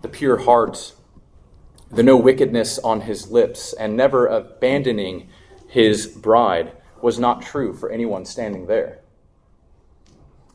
The 0.00 0.08
pure 0.08 0.38
heart, 0.38 0.94
the 1.90 2.02
no 2.02 2.16
wickedness 2.16 2.78
on 2.78 3.02
his 3.02 3.30
lips, 3.30 3.72
and 3.72 3.96
never 3.96 4.26
abandoning 4.26 5.28
his 5.68 6.06
bride 6.06 6.72
was 7.02 7.18
not 7.18 7.42
true 7.42 7.74
for 7.74 7.90
anyone 7.90 8.24
standing 8.24 8.66
there. 8.66 9.00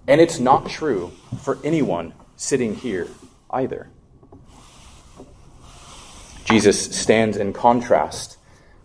And 0.07 0.21
it's 0.21 0.39
not 0.39 0.69
true 0.69 1.11
for 1.41 1.57
anyone 1.63 2.13
sitting 2.35 2.75
here 2.75 3.07
either. 3.49 3.89
Jesus 6.45 6.95
stands 6.95 7.37
in 7.37 7.53
contrast 7.53 8.37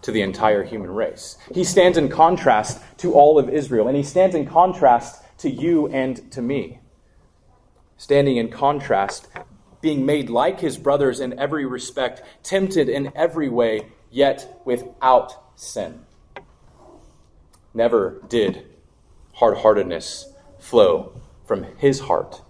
to 0.03 0.13
the 0.13 0.23
entire 0.23 0.65
human 0.65 0.91
race. 0.91 1.37
He 1.55 1.63
stands 1.65 1.99
in 1.99 2.09
contrast 2.09 2.81
to 2.99 3.13
all 3.13 3.39
of 3.39 3.51
Israel, 3.51 3.87
and 3.87 3.97
he 3.97 4.03
stands 4.03 4.35
in 4.35 4.47
contrast 4.47 5.23
to 5.39 5.51
you 5.51 5.89
and 5.89 6.31
to 6.33 6.41
me. 6.41 6.81
Standing 7.99 8.39
in 8.39 8.49
contrast, 8.49 9.29
being 9.83 10.07
made 10.07 10.31
like 10.31 10.61
his 10.61 10.79
brothers 10.79 11.21
in 11.21 11.39
every 11.39 11.67
respect, 11.67 12.23
tempted 12.43 12.89
in 12.89 13.13
every 13.15 13.51
way, 13.51 13.89
yet 14.11 14.63
without 14.65 15.35
sin. 15.55 16.01
Never 17.73 18.21
did 18.29 18.65
hard 19.35 19.59
heartedness 19.59 20.33
flow 20.59 21.13
from 21.47 21.65
his 21.79 22.01
heart. 22.01 22.43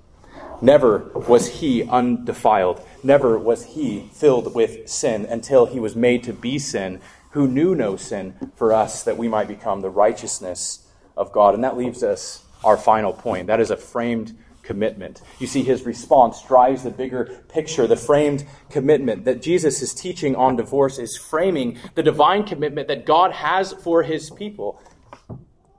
Never 0.63 1.11
was 1.15 1.61
he 1.61 1.85
undefiled. 1.85 2.83
Never 3.03 3.39
was 3.39 3.65
he 3.65 4.11
filled 4.13 4.55
with 4.55 4.89
sin 4.89 5.25
until 5.27 5.67
he 5.67 5.81
was 5.81 5.97
made 5.97 6.23
to 6.25 6.33
be 6.33 6.59
sin, 6.59 7.01
who 7.31 7.49
knew 7.49 7.75
no 7.75 7.97
sin 7.97 8.35
for 8.57 8.73
us, 8.73 9.03
that 9.05 9.17
we 9.17 9.29
might 9.29 9.49
become 9.49 9.81
the 9.81 9.91
righteousness 9.91 10.87
of 11.17 11.33
God. 11.33 11.55
And 11.55 11.65
that 11.65 11.79
leaves 11.79 12.03
us 12.03 12.45
our 12.63 12.77
final 12.77 13.13
point. 13.13 13.47
That 13.47 13.61
is 13.61 13.71
a 13.71 13.77
framed 13.77 14.37
commitment. 14.63 15.23
You 15.39 15.47
see, 15.47 15.63
his 15.63 15.85
response 15.85 16.43
drives 16.43 16.83
the 16.83 16.91
bigger 16.91 17.43
picture. 17.49 17.87
The 17.87 17.97
framed 17.97 18.45
commitment 18.69 19.25
that 19.25 19.41
Jesus 19.41 19.81
is 19.81 19.95
teaching 19.95 20.37
on 20.37 20.57
divorce 20.57 20.99
is 20.99 21.17
framing 21.17 21.79
the 21.95 22.03
divine 22.03 22.45
commitment 22.45 22.89
that 22.89 23.07
God 23.07 23.33
has 23.33 23.73
for 23.73 24.03
his 24.03 24.31
people 24.31 24.81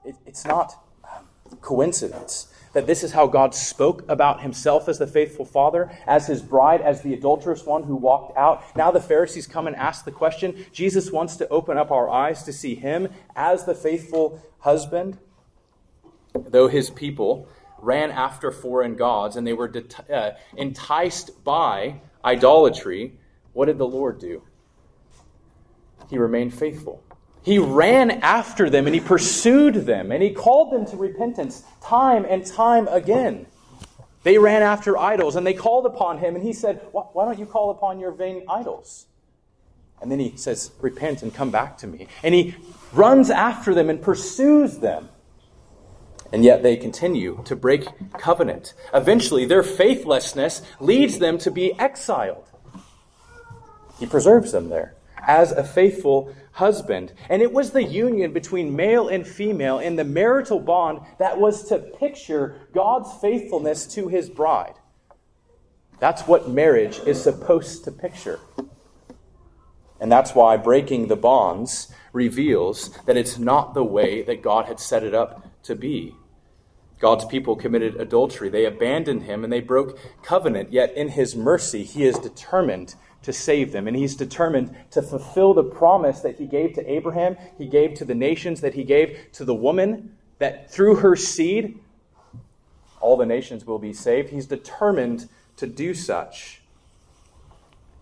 it, 0.04 0.16
it's 0.26 0.44
not 0.44 0.74
coincidence 1.60 2.48
that 2.72 2.86
this 2.86 3.02
is 3.02 3.12
how 3.12 3.26
God 3.26 3.54
spoke 3.54 4.04
about 4.08 4.40
himself 4.40 4.88
as 4.88 4.98
the 4.98 5.06
faithful 5.06 5.44
father, 5.44 5.90
as 6.06 6.26
his 6.26 6.42
bride, 6.42 6.80
as 6.80 7.02
the 7.02 7.12
adulterous 7.14 7.64
one 7.66 7.82
who 7.82 7.96
walked 7.96 8.36
out. 8.36 8.64
Now 8.76 8.90
the 8.90 9.00
Pharisees 9.00 9.46
come 9.46 9.66
and 9.66 9.76
ask 9.76 10.04
the 10.04 10.12
question. 10.12 10.64
Jesus 10.72 11.10
wants 11.10 11.36
to 11.36 11.48
open 11.48 11.76
up 11.76 11.90
our 11.90 12.08
eyes 12.08 12.42
to 12.44 12.52
see 12.52 12.74
him 12.74 13.08
as 13.36 13.64
the 13.64 13.74
faithful 13.74 14.40
husband. 14.60 15.18
Though 16.34 16.68
his 16.68 16.88
people 16.88 17.46
ran 17.78 18.10
after 18.10 18.50
foreign 18.50 18.96
gods 18.96 19.36
and 19.36 19.46
they 19.46 19.52
were 19.52 19.68
det- 19.68 20.10
uh, 20.10 20.30
enticed 20.56 21.44
by 21.44 22.00
idolatry, 22.24 23.18
what 23.52 23.66
did 23.66 23.76
the 23.76 23.86
Lord 23.86 24.18
do? 24.18 24.42
He 26.08 26.16
remained 26.16 26.54
faithful. 26.54 27.02
He 27.42 27.58
ran 27.58 28.10
after 28.22 28.70
them 28.70 28.86
and 28.86 28.94
he 28.94 29.00
pursued 29.00 29.74
them 29.74 30.12
and 30.12 30.22
he 30.22 30.30
called 30.30 30.72
them 30.72 30.86
to 30.86 30.96
repentance 30.96 31.64
time 31.82 32.24
and 32.28 32.46
time 32.46 32.86
again. 32.88 33.46
They 34.22 34.38
ran 34.38 34.62
after 34.62 34.96
idols 34.96 35.34
and 35.34 35.44
they 35.44 35.54
called 35.54 35.84
upon 35.86 36.18
him 36.18 36.36
and 36.36 36.44
he 36.44 36.52
said, 36.52 36.80
Why 36.92 37.24
don't 37.24 37.38
you 37.38 37.46
call 37.46 37.70
upon 37.70 37.98
your 37.98 38.12
vain 38.12 38.44
idols? 38.48 39.06
And 40.00 40.10
then 40.10 40.20
he 40.20 40.36
says, 40.36 40.70
Repent 40.80 41.22
and 41.22 41.34
come 41.34 41.50
back 41.50 41.78
to 41.78 41.88
me. 41.88 42.06
And 42.22 42.34
he 42.34 42.54
runs 42.92 43.30
after 43.30 43.74
them 43.74 43.90
and 43.90 44.00
pursues 44.00 44.78
them. 44.78 45.08
And 46.32 46.44
yet 46.44 46.62
they 46.62 46.76
continue 46.76 47.42
to 47.44 47.56
break 47.56 47.86
covenant. 48.18 48.72
Eventually, 48.94 49.44
their 49.44 49.62
faithlessness 49.62 50.62
leads 50.80 51.18
them 51.18 51.38
to 51.38 51.50
be 51.50 51.78
exiled. 51.78 52.48
He 53.98 54.06
preserves 54.06 54.52
them 54.52 54.68
there 54.68 54.94
as 55.26 55.52
a 55.52 55.64
faithful 55.64 56.34
husband. 56.52 57.12
And 57.28 57.42
it 57.42 57.52
was 57.52 57.70
the 57.70 57.82
union 57.82 58.32
between 58.32 58.76
male 58.76 59.08
and 59.08 59.26
female 59.26 59.78
in 59.78 59.96
the 59.96 60.04
marital 60.04 60.60
bond 60.60 61.00
that 61.18 61.38
was 61.38 61.68
to 61.68 61.78
picture 61.78 62.56
God's 62.74 63.12
faithfulness 63.20 63.86
to 63.94 64.08
his 64.08 64.28
bride. 64.28 64.74
That's 65.98 66.26
what 66.26 66.48
marriage 66.48 66.98
is 67.06 67.22
supposed 67.22 67.84
to 67.84 67.92
picture. 67.92 68.40
And 70.00 70.10
that's 70.10 70.34
why 70.34 70.56
breaking 70.56 71.06
the 71.06 71.16
bonds 71.16 71.94
reveals 72.12 72.90
that 73.06 73.16
it's 73.16 73.38
not 73.38 73.72
the 73.72 73.84
way 73.84 74.22
that 74.22 74.42
God 74.42 74.66
had 74.66 74.80
set 74.80 75.04
it 75.04 75.14
up 75.14 75.48
to 75.62 75.76
be. 75.76 76.16
God's 76.98 77.24
people 77.24 77.56
committed 77.56 77.96
adultery. 77.96 78.48
They 78.48 78.64
abandoned 78.64 79.24
him 79.24 79.44
and 79.44 79.52
they 79.52 79.60
broke 79.60 79.98
covenant. 80.22 80.72
Yet 80.72 80.92
in 80.96 81.08
his 81.08 81.34
mercy, 81.34 81.84
he 81.84 82.04
is 82.04 82.18
determined 82.18 82.94
to 83.22 83.32
save 83.32 83.72
them. 83.72 83.88
And 83.88 83.96
he's 83.96 84.14
determined 84.14 84.74
to 84.90 85.02
fulfill 85.02 85.54
the 85.54 85.64
promise 85.64 86.20
that 86.20 86.36
he 86.38 86.46
gave 86.46 86.74
to 86.74 86.90
Abraham, 86.90 87.36
he 87.58 87.66
gave 87.66 87.94
to 87.94 88.04
the 88.04 88.14
nations, 88.14 88.60
that 88.60 88.74
he 88.74 88.84
gave 88.84 89.18
to 89.32 89.44
the 89.44 89.54
woman, 89.54 90.16
that 90.38 90.70
through 90.70 90.96
her 90.96 91.16
seed, 91.16 91.78
all 93.00 93.16
the 93.16 93.26
nations 93.26 93.66
will 93.66 93.78
be 93.78 93.92
saved. 93.92 94.30
He's 94.30 94.46
determined 94.46 95.28
to 95.56 95.66
do 95.66 95.94
such. 95.94 96.62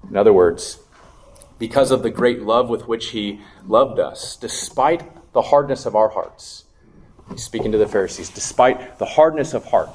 In 0.08 0.16
other 0.16 0.32
words, 0.32 0.80
because 1.58 1.90
of 1.90 2.02
the 2.02 2.10
great 2.10 2.42
love 2.42 2.68
with 2.70 2.88
which 2.88 3.08
he 3.08 3.40
loved 3.66 3.98
us, 3.98 4.36
despite 4.36 5.32
the 5.32 5.42
hardness 5.42 5.84
of 5.84 5.94
our 5.94 6.08
hearts, 6.08 6.64
he's 7.30 7.44
speaking 7.44 7.72
to 7.72 7.78
the 7.78 7.86
Pharisees, 7.86 8.30
despite 8.30 8.98
the 8.98 9.04
hardness 9.04 9.52
of 9.52 9.66
heart, 9.66 9.90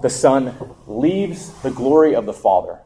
the 0.00 0.10
Son 0.10 0.54
leaves 0.86 1.50
the 1.62 1.70
glory 1.70 2.14
of 2.14 2.26
the 2.26 2.32
Father 2.32 2.78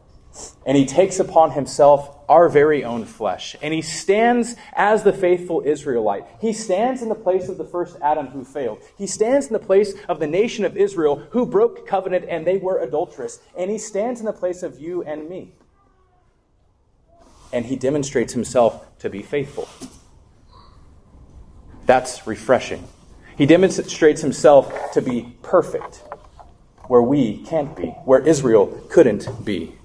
and 0.67 0.77
he 0.77 0.87
takes 0.87 1.19
upon 1.19 1.53
himself 1.53 2.14
our 2.29 2.49
very 2.49 2.85
own 2.85 3.05
flesh. 3.05 3.57
And 3.62 3.73
he 3.73 3.83
stands 3.83 4.55
as 4.75 5.03
the 5.03 5.12
faithful 5.12 5.62
Israelite. 5.64 6.27
He 6.41 6.53
stands 6.53 7.03
in 7.03 7.09
the 7.09 7.14
place 7.14 7.49
of 7.49 7.59
the 7.59 7.64
first 7.64 7.97
Adam 8.03 8.29
who 8.29 8.45
failed. 8.45 8.83
He 8.97 9.07
stands 9.07 9.47
in 9.47 9.55
the 9.55 9.59
place 9.59 9.95
of 10.09 10.21
the 10.21 10.27
nation 10.27 10.64
of 10.64 10.77
Israel 10.77 11.27
who 11.31 11.47
broke 11.47 11.87
covenant 11.87 12.27
and 12.29 12.47
they 12.47 12.59
were 12.59 12.81
adulterous. 12.81 13.41
And 13.57 13.71
he 13.71 13.79
stands 13.79 14.21
in 14.21 14.27
the 14.27 14.33
place 14.33 14.62
of 14.62 14.79
you 14.79 15.03
and 15.03 15.29
me. 15.29 15.53
And 17.53 17.64
he 17.64 17.77
demonstrates 17.77 18.35
himself 18.35 18.99
to 18.99 19.09
be 19.09 19.23
faithful. 19.23 19.69
That's 21.87 22.27
refreshing. 22.27 22.87
He 23.38 23.47
demonstrates 23.47 24.21
himself 24.21 24.93
to 24.93 25.01
be 25.01 25.35
perfect 25.43 26.03
where 26.88 27.03
we 27.03 27.38
can't 27.45 27.75
be, 27.75 27.87
where 28.05 28.21
Israel 28.21 28.67
couldn't 28.91 29.45
be. 29.45 29.78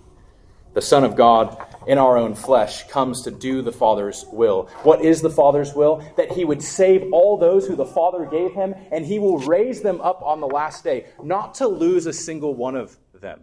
The 0.74 0.82
Son 0.82 1.04
of 1.04 1.16
God 1.16 1.58
in 1.86 1.98
our 1.98 2.18
own 2.18 2.34
flesh 2.34 2.88
comes 2.88 3.22
to 3.24 3.32
do 3.32 3.62
the 3.62 3.72
Father's 3.72 4.26
will. 4.32 4.70
What 4.84 5.04
is 5.04 5.22
the 5.22 5.30
Father's 5.30 5.74
will? 5.74 6.04
That 6.18 6.32
he 6.32 6.46
would 6.46 6.62
save 6.62 7.12
all 7.12 7.38
those 7.38 7.68
who 7.68 7.76
the 7.76 7.86
Father 7.86 8.26
gave 8.26 8.54
him, 8.54 8.74
and 8.92 9.06
he 9.06 9.20
will 9.20 9.38
raise 9.40 9.82
them 9.82 10.02
up 10.02 10.22
on 10.24 10.40
the 10.40 10.48
last 10.48 10.84
day, 10.84 11.06
not 11.22 11.56
to 11.56 11.68
lose 11.68 12.06
a 12.06 12.14
single 12.14 12.54
one 12.54 12.76
of 12.76 12.98
them. 13.14 13.42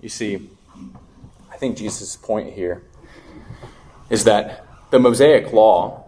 You 0.00 0.08
see, 0.08 0.48
I 1.52 1.56
think 1.56 1.76
Jesus' 1.76 2.16
point 2.16 2.52
here 2.52 2.82
is 4.10 4.24
that 4.24 4.66
the 4.90 4.98
Mosaic 4.98 5.52
law, 5.52 6.04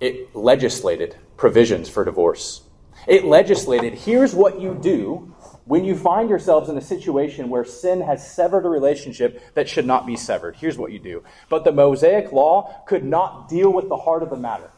it 0.00 0.34
legislated 0.36 1.16
provisions 1.36 1.88
for 1.88 2.04
divorce. 2.04 2.62
It 3.06 3.24
legislated 3.24 3.94
here's 3.94 4.34
what 4.34 4.60
you 4.60 4.78
do 4.80 5.34
when 5.64 5.84
you 5.84 5.96
find 5.96 6.28
yourselves 6.28 6.68
in 6.68 6.76
a 6.76 6.80
situation 6.80 7.48
where 7.48 7.64
sin 7.64 8.00
has 8.00 8.28
severed 8.28 8.64
a 8.64 8.68
relationship 8.68 9.54
that 9.54 9.68
should 9.68 9.86
not 9.86 10.06
be 10.06 10.16
severed, 10.16 10.56
here's 10.56 10.78
what 10.78 10.92
you 10.92 10.98
do. 10.98 11.22
But 11.48 11.64
the 11.64 11.72
Mosaic 11.72 12.32
law 12.32 12.82
could 12.86 13.04
not 13.04 13.48
deal 13.48 13.72
with 13.72 13.88
the 13.88 13.96
heart 13.96 14.22
of 14.22 14.30
the 14.30 14.36
matter. 14.36 14.70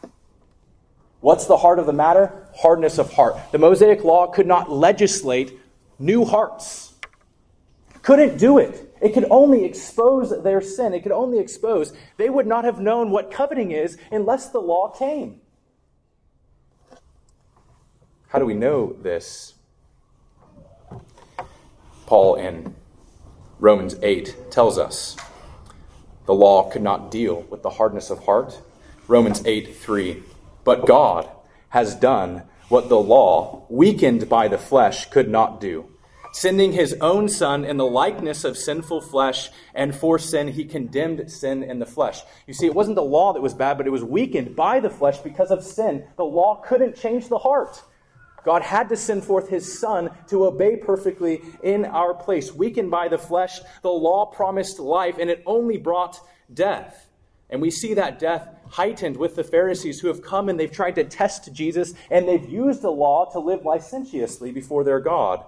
What's 1.21 1.47
the 1.47 1.57
heart 1.57 1.79
of 1.79 1.87
the 1.87 1.93
matter? 1.93 2.49
Hardness 2.57 2.99
of 2.99 3.13
heart. 3.13 3.37
The 3.53 3.59
Mosaic 3.59 4.03
law 4.03 4.27
could 4.27 4.47
not 4.47 4.71
legislate 4.71 5.59
new 5.99 6.25
hearts. 6.25 6.95
Couldn't 8.03 8.39
do 8.39 8.59
it. 8.59 8.93
It 9.01 9.15
could 9.15 9.27
only 9.31 9.65
expose 9.65 10.43
their 10.43 10.61
sin. 10.61 10.95
It 10.95 11.03
could 11.03 11.13
only 11.13 11.39
expose. 11.39 11.93
They 12.17 12.29
would 12.29 12.47
not 12.47 12.65
have 12.65 12.81
known 12.81 13.11
what 13.11 13.31
coveting 13.31 13.71
is 13.71 13.97
unless 14.11 14.49
the 14.49 14.61
law 14.61 14.89
came. 14.91 15.41
How 18.29 18.39
do 18.39 18.47
we 18.47 18.55
know 18.55 18.97
this? 19.01 19.55
Paul 22.13 22.35
in 22.35 22.75
Romans 23.59 23.97
8 24.03 24.51
tells 24.51 24.77
us 24.77 25.17
the 26.27 26.35
law 26.35 26.69
could 26.69 26.83
not 26.83 27.11
deal 27.11 27.41
with 27.49 27.63
the 27.63 27.71
hardness 27.71 28.11
of 28.11 28.27
heart. 28.27 28.61
Romans 29.09 29.43
8 29.47 29.75
3. 29.75 30.23
But 30.63 30.87
God 30.87 31.27
has 31.71 31.95
done 31.95 32.43
what 32.69 32.91
the 32.91 32.99
law, 32.99 33.65
weakened 33.71 34.29
by 34.29 34.47
the 34.47 34.59
flesh, 34.59 35.09
could 35.09 35.31
not 35.31 35.59
do. 35.59 35.89
Sending 36.35 36.73
his 36.73 36.95
own 37.01 37.31
Son 37.31 37.65
in 37.65 37.79
the 37.79 37.87
likeness 37.87 38.45
of 38.45 38.59
sinful 38.59 39.01
flesh, 39.01 39.49
and 39.75 39.95
for 39.95 40.19
sin 40.19 40.49
he 40.49 40.67
condemned 40.67 41.31
sin 41.31 41.63
in 41.63 41.79
the 41.79 41.87
flesh. 41.87 42.21
You 42.47 42.53
see, 42.53 42.67
it 42.67 42.75
wasn't 42.75 42.97
the 42.97 43.03
law 43.03 43.33
that 43.33 43.41
was 43.41 43.55
bad, 43.55 43.79
but 43.79 43.87
it 43.87 43.91
was 43.91 44.05
weakened 44.05 44.55
by 44.55 44.81
the 44.81 44.91
flesh 44.91 45.17
because 45.21 45.51
of 45.51 45.65
sin. 45.65 46.05
The 46.19 46.25
law 46.25 46.57
couldn't 46.57 46.95
change 46.95 47.31
the 47.31 47.39
heart. 47.39 47.83
God 48.45 48.63
had 48.63 48.89
to 48.89 48.97
send 48.97 49.25
forth 49.25 49.49
his 49.49 49.79
Son 49.79 50.11
to 50.29 50.47
obey 50.47 50.77
perfectly 50.77 51.43
in 51.63 51.85
our 51.85 52.15
place. 52.15 52.53
Weakened 52.53 52.91
by 52.91 53.09
the 53.09 53.19
flesh, 53.19 53.61
the 53.83 53.91
law 53.91 54.27
promised 54.27 54.79
life, 54.79 55.17
and 55.19 55.31
it 55.31 55.43
only 55.47 55.79
brought 55.79 56.19
death. 56.53 57.09
And 57.51 57.61
we 57.61 57.71
see 57.71 57.95
that 57.95 58.19
death 58.19 58.49
heightened 58.71 59.17
with 59.17 59.37
the 59.37 59.45
Pharisees 59.45 60.01
who 60.01 60.09
have 60.09 60.23
come 60.23 60.49
and 60.49 60.59
they've 60.59 60.73
tried 60.73 60.95
to 60.95 61.05
test 61.05 61.53
Jesus, 61.53 61.95
and 62.11 62.27
they've 62.27 62.49
used 62.49 62.83
the 62.83 62.91
law 62.91 63.31
to 63.33 63.39
live 63.39 63.65
licentiously 63.65 64.51
before 64.51 64.85
their 64.85 65.01
God. 65.01 65.45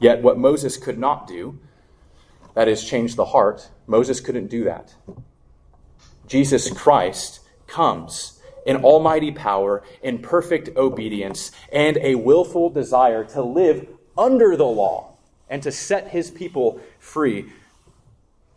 Yet, 0.00 0.22
what 0.22 0.38
Moses 0.38 0.76
could 0.76 0.98
not 0.98 1.26
do, 1.26 1.58
that 2.54 2.68
is, 2.68 2.84
change 2.84 3.14
the 3.14 3.26
heart, 3.26 3.70
Moses 3.86 4.20
couldn't 4.20 4.48
do 4.48 4.64
that. 4.64 4.94
Jesus 6.26 6.70
Christ 6.70 7.40
comes 7.66 8.37
in 8.68 8.84
almighty 8.84 9.32
power, 9.32 9.82
in 10.02 10.18
perfect 10.18 10.76
obedience, 10.76 11.50
and 11.72 11.96
a 12.02 12.14
willful 12.16 12.68
desire 12.68 13.24
to 13.24 13.42
live 13.42 13.88
under 14.16 14.56
the 14.56 14.66
law 14.66 15.16
and 15.48 15.62
to 15.62 15.72
set 15.72 16.08
his 16.08 16.30
people 16.30 16.78
free. 16.98 17.50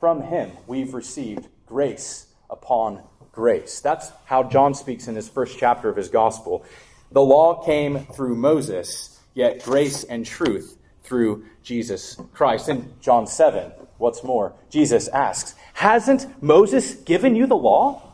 From 0.02 0.22
him, 0.22 0.52
we've 0.68 0.94
received 0.94 1.48
grace 1.66 2.28
upon 2.50 3.02
grace. 3.32 3.80
That's 3.80 4.12
how 4.26 4.44
John 4.44 4.74
speaks 4.74 5.08
in 5.08 5.16
his 5.16 5.30
first 5.30 5.58
chapter 5.58 5.88
of 5.88 5.96
his 5.96 6.10
gospel. 6.10 6.66
The 7.14 7.22
law 7.22 7.64
came 7.64 8.06
through 8.08 8.36
Moses, 8.36 9.18
yet 9.34 9.64
grace 9.64 10.04
and 10.04 10.26
truth 10.26 10.78
through 11.04 11.46
Jesus 11.64 12.18
Christ. 12.34 12.68
In 12.68 12.92
John 13.00 13.28
7, 13.28 13.72
what's 13.98 14.26
more, 14.26 14.52
Jesus 14.70 15.08
asks, 15.08 15.56
Hasn't 15.74 16.44
Moses 16.44 16.96
given 16.96 17.34
you 17.34 17.48
the 17.48 17.56
law? 17.56 18.11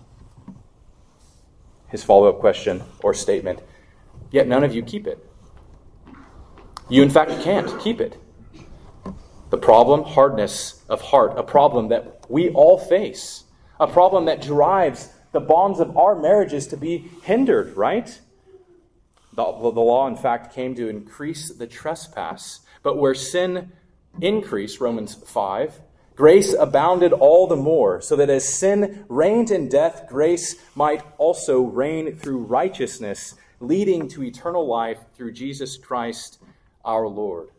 His 1.89 2.03
follow 2.03 2.27
up 2.27 2.39
question 2.39 2.83
or 3.03 3.13
statement, 3.13 3.61
yet 4.31 4.47
none 4.47 4.63
of 4.63 4.73
you 4.73 4.83
keep 4.83 5.07
it. 5.07 5.23
You, 6.89 7.03
in 7.03 7.09
fact, 7.09 7.31
can't 7.43 7.79
keep 7.79 7.99
it. 7.99 8.17
The 9.49 9.57
problem, 9.57 10.03
hardness 10.03 10.83
of 10.89 11.01
heart, 11.01 11.33
a 11.37 11.43
problem 11.43 11.89
that 11.89 12.25
we 12.29 12.49
all 12.49 12.77
face, 12.77 13.43
a 13.79 13.87
problem 13.87 14.25
that 14.25 14.41
drives 14.41 15.09
the 15.31 15.39
bonds 15.39 15.79
of 15.79 15.95
our 15.97 16.15
marriages 16.15 16.67
to 16.67 16.77
be 16.77 17.09
hindered, 17.23 17.75
right? 17.75 18.19
The, 19.33 19.43
the 19.43 19.81
law, 19.81 20.07
in 20.07 20.15
fact, 20.15 20.53
came 20.53 20.75
to 20.75 20.89
increase 20.89 21.53
the 21.53 21.67
trespass. 21.67 22.61
But 22.83 22.97
where 22.97 23.13
sin 23.13 23.71
increased, 24.21 24.79
Romans 24.79 25.13
5, 25.13 25.79
Grace 26.17 26.55
abounded 26.57 27.13
all 27.13 27.45
the 27.45 27.55
more, 27.55 28.01
so 28.01 28.15
that 28.15 28.27
as 28.27 28.51
sin 28.51 29.05
reigned 29.07 29.51
in 29.51 29.69
death, 29.69 30.07
grace 30.09 30.55
might 30.73 31.03
also 31.19 31.61
reign 31.61 32.15
through 32.15 32.39
righteousness, 32.39 33.35
leading 33.59 34.07
to 34.07 34.23
eternal 34.23 34.65
life 34.65 34.97
through 35.15 35.31
Jesus 35.31 35.77
Christ 35.77 36.39
our 36.83 37.07
Lord. 37.07 37.49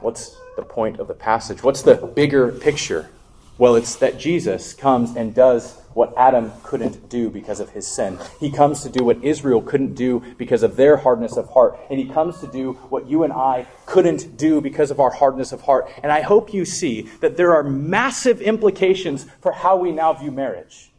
What's 0.00 0.36
the 0.56 0.62
point 0.62 1.00
of 1.00 1.08
the 1.08 1.14
passage? 1.14 1.62
What's 1.62 1.80
the 1.80 1.94
bigger 1.94 2.52
picture? 2.52 3.08
Well, 3.56 3.74
it's 3.74 3.96
that 3.96 4.18
Jesus 4.18 4.74
comes 4.74 5.16
and 5.16 5.34
does 5.34 5.80
what 5.98 6.14
Adam 6.16 6.52
couldn't 6.62 7.08
do 7.08 7.28
because 7.28 7.58
of 7.58 7.70
his 7.70 7.84
sin. 7.84 8.16
He 8.38 8.52
comes 8.52 8.84
to 8.84 8.88
do 8.88 9.02
what 9.02 9.24
Israel 9.24 9.60
couldn't 9.60 9.94
do 9.94 10.22
because 10.38 10.62
of 10.62 10.76
their 10.76 10.96
hardness 10.96 11.36
of 11.36 11.48
heart. 11.48 11.76
And 11.90 11.98
he 11.98 12.06
comes 12.06 12.38
to 12.38 12.46
do 12.46 12.74
what 12.88 13.10
you 13.10 13.24
and 13.24 13.32
I 13.32 13.66
couldn't 13.84 14.36
do 14.36 14.60
because 14.60 14.92
of 14.92 15.00
our 15.00 15.10
hardness 15.10 15.50
of 15.50 15.62
heart. 15.62 15.90
And 16.04 16.12
I 16.12 16.20
hope 16.20 16.54
you 16.54 16.64
see 16.64 17.02
that 17.20 17.36
there 17.36 17.52
are 17.52 17.64
massive 17.64 18.40
implications 18.40 19.26
for 19.40 19.50
how 19.50 19.76
we 19.76 19.90
now 19.90 20.12
view 20.12 20.30
marriage. 20.30 20.92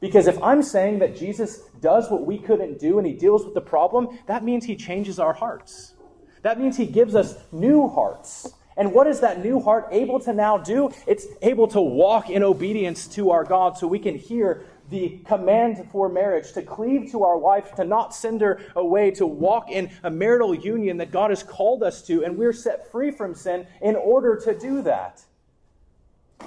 Because 0.00 0.26
if 0.26 0.42
I'm 0.42 0.62
saying 0.62 1.00
that 1.00 1.14
Jesus 1.14 1.58
does 1.82 2.10
what 2.10 2.24
we 2.24 2.38
couldn't 2.38 2.78
do 2.78 2.96
and 2.96 3.06
he 3.06 3.12
deals 3.12 3.44
with 3.44 3.52
the 3.52 3.60
problem, 3.60 4.18
that 4.28 4.42
means 4.42 4.64
he 4.64 4.76
changes 4.76 5.18
our 5.18 5.34
hearts. 5.34 5.92
That 6.40 6.58
means 6.58 6.78
he 6.78 6.86
gives 6.86 7.14
us 7.14 7.36
new 7.52 7.86
hearts. 7.86 8.54
And 8.76 8.92
what 8.92 9.06
is 9.06 9.20
that 9.20 9.42
new 9.44 9.60
heart 9.60 9.88
able 9.90 10.20
to 10.20 10.32
now 10.32 10.58
do? 10.58 10.90
It's 11.06 11.26
able 11.42 11.68
to 11.68 11.80
walk 11.80 12.30
in 12.30 12.42
obedience 12.42 13.06
to 13.08 13.30
our 13.30 13.44
God 13.44 13.76
so 13.76 13.86
we 13.86 13.98
can 13.98 14.16
hear 14.16 14.64
the 14.90 15.20
command 15.26 15.88
for 15.90 16.08
marriage 16.08 16.52
to 16.52 16.62
cleave 16.62 17.10
to 17.12 17.24
our 17.24 17.38
wife, 17.38 17.74
to 17.76 17.84
not 17.84 18.14
send 18.14 18.40
her 18.40 18.60
away, 18.76 19.10
to 19.12 19.26
walk 19.26 19.70
in 19.70 19.90
a 20.02 20.10
marital 20.10 20.54
union 20.54 20.98
that 20.98 21.10
God 21.10 21.30
has 21.30 21.42
called 21.42 21.82
us 21.82 22.02
to, 22.02 22.24
and 22.24 22.36
we're 22.36 22.52
set 22.52 22.90
free 22.90 23.10
from 23.10 23.34
sin 23.34 23.66
in 23.80 23.96
order 23.96 24.36
to 24.36 24.58
do 24.58 24.82
that. 24.82 25.22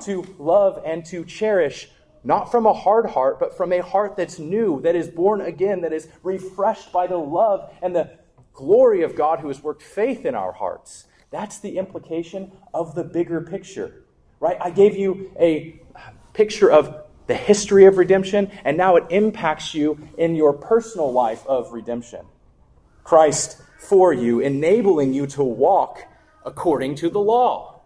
To 0.02 0.24
love 0.38 0.82
and 0.86 1.06
to 1.06 1.26
cherish, 1.26 1.90
not 2.24 2.52
from 2.52 2.66
a 2.66 2.74
hard 2.74 3.08
heart, 3.12 3.40
but 3.40 3.56
from 3.56 3.72
a 3.72 3.82
heart 3.82 4.16
that's 4.16 4.38
new, 4.38 4.82
that 4.82 4.96
is 4.96 5.08
born 5.08 5.42
again, 5.42 5.82
that 5.82 5.94
is 5.94 6.08
refreshed 6.22 6.92
by 6.92 7.08
the 7.08 7.18
love 7.18 7.72
and 7.82 7.96
the 7.96 8.12
glory 8.54 9.02
of 9.02 9.16
God 9.16 9.40
who 9.40 9.48
has 9.48 9.64
worked 9.64 9.82
faith 9.82 10.26
in 10.26 10.36
our 10.36 10.52
hearts. 10.52 11.06
That's 11.36 11.60
the 11.60 11.78
implication 11.78 12.54
of 12.74 12.96
the 12.96 13.04
bigger 13.04 13.42
picture, 13.42 14.06
right? 14.40 14.56
I 14.62 14.70
gave 14.70 14.96
you 14.96 15.34
a 15.38 15.82
picture 16.32 16.72
of 16.72 17.04
the 17.28 17.36
history 17.36 17.84
of 17.84 17.98
redemption, 17.98 18.50
and 18.64 18.78
now 18.78 18.96
it 18.96 19.04
impacts 19.10 19.74
you 19.74 20.08
in 20.18 20.38
your 20.38 20.54
personal 20.54 21.12
life 21.12 21.46
of 21.46 21.74
redemption. 21.74 22.26
Christ 23.04 23.62
for 23.78 24.14
you, 24.14 24.40
enabling 24.40 25.14
you 25.14 25.28
to 25.28 25.44
walk 25.44 26.06
according 26.46 26.96
to 26.96 27.10
the 27.10 27.20
law. 27.20 27.82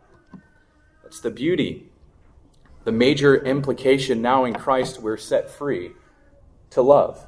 That's 1.01 1.19
the 1.19 1.31
beauty. 1.31 1.89
The 2.83 2.91
major 2.91 3.35
implication 3.43 4.21
now 4.21 4.45
in 4.45 4.53
Christ, 4.53 5.01
we're 5.01 5.17
set 5.17 5.49
free 5.49 5.93
to 6.69 6.83
love. 6.83 7.25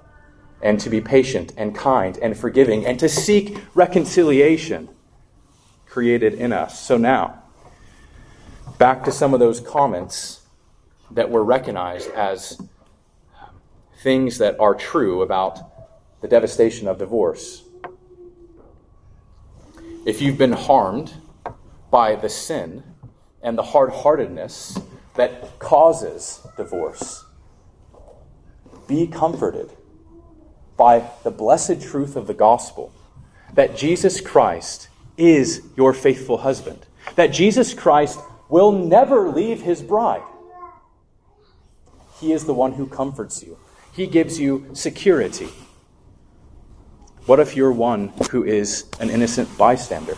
and 0.61 0.80
to 0.80 0.89
be 0.89 1.01
patient 1.01 1.53
and 1.57 1.74
kind 1.76 2.17
and 2.22 2.38
forgiving 2.38 2.86
and 2.86 2.99
to 2.99 3.09
seek 3.09 3.57
reconciliation 3.74 4.89
created 5.91 6.33
in 6.33 6.53
us. 6.53 6.79
So 6.79 6.97
now, 6.97 7.43
back 8.77 9.03
to 9.03 9.11
some 9.11 9.33
of 9.33 9.41
those 9.41 9.59
comments 9.59 10.39
that 11.11 11.29
were 11.29 11.43
recognized 11.43 12.09
as 12.11 12.61
things 14.01 14.37
that 14.37 14.57
are 14.57 14.73
true 14.73 15.21
about 15.21 15.59
the 16.21 16.29
devastation 16.29 16.87
of 16.87 16.97
divorce. 16.97 17.63
If 20.05 20.21
you've 20.21 20.37
been 20.37 20.53
harmed 20.53 21.13
by 21.91 22.15
the 22.15 22.29
sin 22.29 22.83
and 23.43 23.57
the 23.57 23.63
hard 23.63 23.91
heartedness 23.91 24.79
that 25.15 25.59
causes 25.59 26.39
divorce, 26.55 27.25
be 28.87 29.07
comforted 29.07 29.71
by 30.77 31.09
the 31.23 31.31
blessed 31.31 31.81
truth 31.81 32.15
of 32.15 32.27
the 32.27 32.33
gospel 32.33 32.93
that 33.53 33.75
Jesus 33.75 34.21
Christ 34.21 34.87
is 35.18 35.62
your 35.76 35.93
faithful 35.93 36.38
husband, 36.38 36.86
that 37.16 37.28
Jesus 37.28 37.74
Christ 37.74 38.20
will 38.49 38.72
never 38.72 39.30
leave 39.30 39.62
his 39.62 39.82
bride. 39.82 40.24
He 42.20 42.34
is 42.34 42.45
the 42.45 42.53
one 42.53 42.74
who 42.74 42.88
comforts 42.88 43.43
you, 43.43 43.57
he 43.93 44.07
gives 44.07 44.39
you 44.39 44.70
security. 44.74 45.49
What 47.28 47.39
if 47.39 47.55
you're 47.55 47.72
one 47.72 48.07
who 48.32 48.43
is 48.43 48.86
an 48.99 49.09
innocent 49.09 49.55
bystander? 49.57 50.18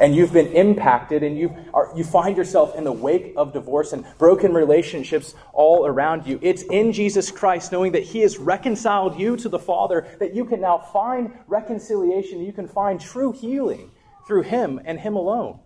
and 0.00 0.16
you've 0.16 0.32
been 0.32 0.50
impacted 0.54 1.22
and 1.22 1.38
you, 1.38 1.54
are, 1.74 1.92
you 1.94 2.02
find 2.02 2.36
yourself 2.36 2.74
in 2.74 2.84
the 2.84 2.92
wake 2.92 3.34
of 3.36 3.52
divorce 3.52 3.92
and 3.92 4.04
broken 4.18 4.52
relationships 4.52 5.34
all 5.52 5.86
around 5.86 6.26
you. 6.26 6.38
It's 6.42 6.62
in 6.62 6.92
Jesus 6.92 7.30
Christ, 7.30 7.70
knowing 7.70 7.92
that 7.92 8.02
He 8.02 8.20
has 8.20 8.38
reconciled 8.38 9.20
you 9.20 9.36
to 9.36 9.48
the 9.48 9.58
Father, 9.58 10.06
that 10.18 10.34
you 10.34 10.44
can 10.46 10.60
now 10.60 10.78
find 10.78 11.30
reconciliation. 11.46 12.40
You 12.40 12.52
can 12.52 12.66
find 12.66 12.98
true 12.98 13.32
healing 13.32 13.90
through 14.30 14.42
Him 14.42 14.80
and 14.84 15.00
Him 15.00 15.16
alone. 15.16 15.58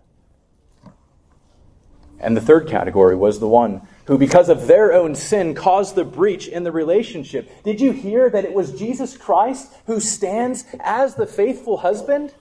And 2.19 2.35
the 2.35 2.41
third 2.41 2.67
category 2.67 3.15
was 3.15 3.39
the 3.39 3.47
one 3.47 3.87
who, 4.07 4.17
because 4.17 4.49
of 4.49 4.65
their 4.65 4.91
own 4.91 5.13
sin, 5.13 5.53
caused 5.53 5.93
the 5.93 6.03
breach 6.03 6.47
in 6.47 6.63
the 6.63 6.71
relationship. 6.71 7.47
Did 7.63 7.79
you 7.79 7.91
hear 7.91 8.27
that 8.27 8.43
it 8.43 8.53
was 8.53 8.71
Jesus 8.71 9.15
Christ 9.17 9.71
who 9.85 9.99
stands 9.99 10.65
as 10.79 11.13
the 11.13 11.27
faithful 11.27 11.77
husband? 11.77 12.33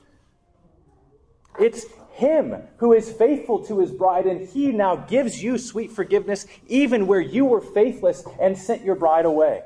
It's 1.61 1.85
Him 2.13 2.55
who 2.79 2.95
is 2.95 3.13
faithful 3.13 3.63
to 3.67 3.81
His 3.81 3.91
bride, 3.91 4.25
and 4.25 4.49
He 4.49 4.73
now 4.73 4.97
gives 4.97 5.43
you 5.43 5.59
sweet 5.59 5.93
forgiveness 5.93 6.47
even 6.69 7.07
where 7.07 7.21
you 7.21 7.45
were 7.45 7.61
faithless 7.61 8.25
and 8.41 8.57
sent 8.57 8.83
your 8.83 8.95
bride 8.95 9.27
away. 9.27 9.65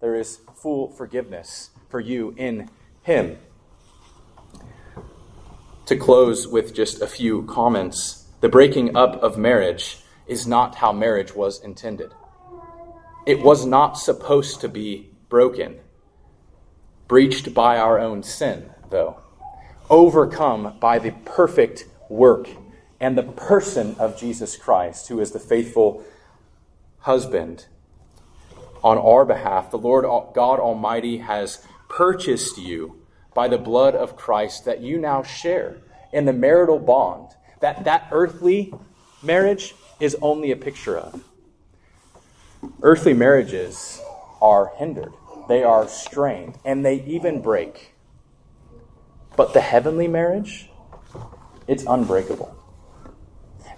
There 0.00 0.16
is 0.16 0.38
full 0.54 0.90
forgiveness 0.90 1.70
for 1.88 1.98
you 1.98 2.34
in 2.36 2.68
Him. 3.04 3.38
To 5.86 5.96
close 5.96 6.48
with 6.48 6.74
just 6.74 7.00
a 7.00 7.06
few 7.06 7.44
comments, 7.44 8.26
the 8.40 8.48
breaking 8.48 8.96
up 8.96 9.22
of 9.22 9.38
marriage 9.38 9.98
is 10.26 10.44
not 10.44 10.74
how 10.74 10.90
marriage 10.90 11.32
was 11.32 11.62
intended. 11.62 12.12
It 13.24 13.40
was 13.40 13.64
not 13.64 13.96
supposed 13.96 14.60
to 14.62 14.68
be 14.68 15.10
broken, 15.28 15.78
breached 17.06 17.54
by 17.54 17.78
our 17.78 18.00
own 18.00 18.24
sin, 18.24 18.70
though 18.90 19.20
overcome 19.88 20.76
by 20.80 20.98
the 20.98 21.12
perfect 21.24 21.84
work 22.08 22.48
and 22.98 23.16
the 23.16 23.22
person 23.22 23.94
of 24.00 24.18
Jesus 24.18 24.56
Christ, 24.56 25.06
who 25.06 25.20
is 25.20 25.30
the 25.30 25.38
faithful 25.38 26.02
husband 26.98 27.66
on 28.82 28.98
our 28.98 29.24
behalf. 29.24 29.70
The 29.70 29.78
Lord 29.78 30.04
God 30.34 30.58
Almighty 30.58 31.18
has 31.18 31.64
purchased 31.88 32.58
you 32.58 33.00
by 33.36 33.46
the 33.46 33.58
blood 33.58 33.94
of 33.94 34.16
Christ 34.16 34.64
that 34.64 34.80
you 34.80 34.98
now 34.98 35.22
share 35.22 35.76
in 36.10 36.24
the 36.24 36.32
marital 36.32 36.78
bond 36.78 37.28
that 37.60 37.84
that 37.84 38.08
earthly 38.10 38.72
marriage 39.22 39.74
is 40.00 40.16
only 40.22 40.50
a 40.50 40.56
picture 40.56 40.96
of. 40.96 41.22
Earthly 42.82 43.12
marriages 43.12 44.00
are 44.40 44.72
hindered, 44.76 45.12
they 45.48 45.62
are 45.62 45.86
strained, 45.86 46.58
and 46.64 46.84
they 46.84 47.02
even 47.02 47.42
break. 47.42 47.92
But 49.36 49.52
the 49.52 49.60
heavenly 49.60 50.08
marriage, 50.08 50.70
it's 51.68 51.84
unbreakable. 51.86 52.56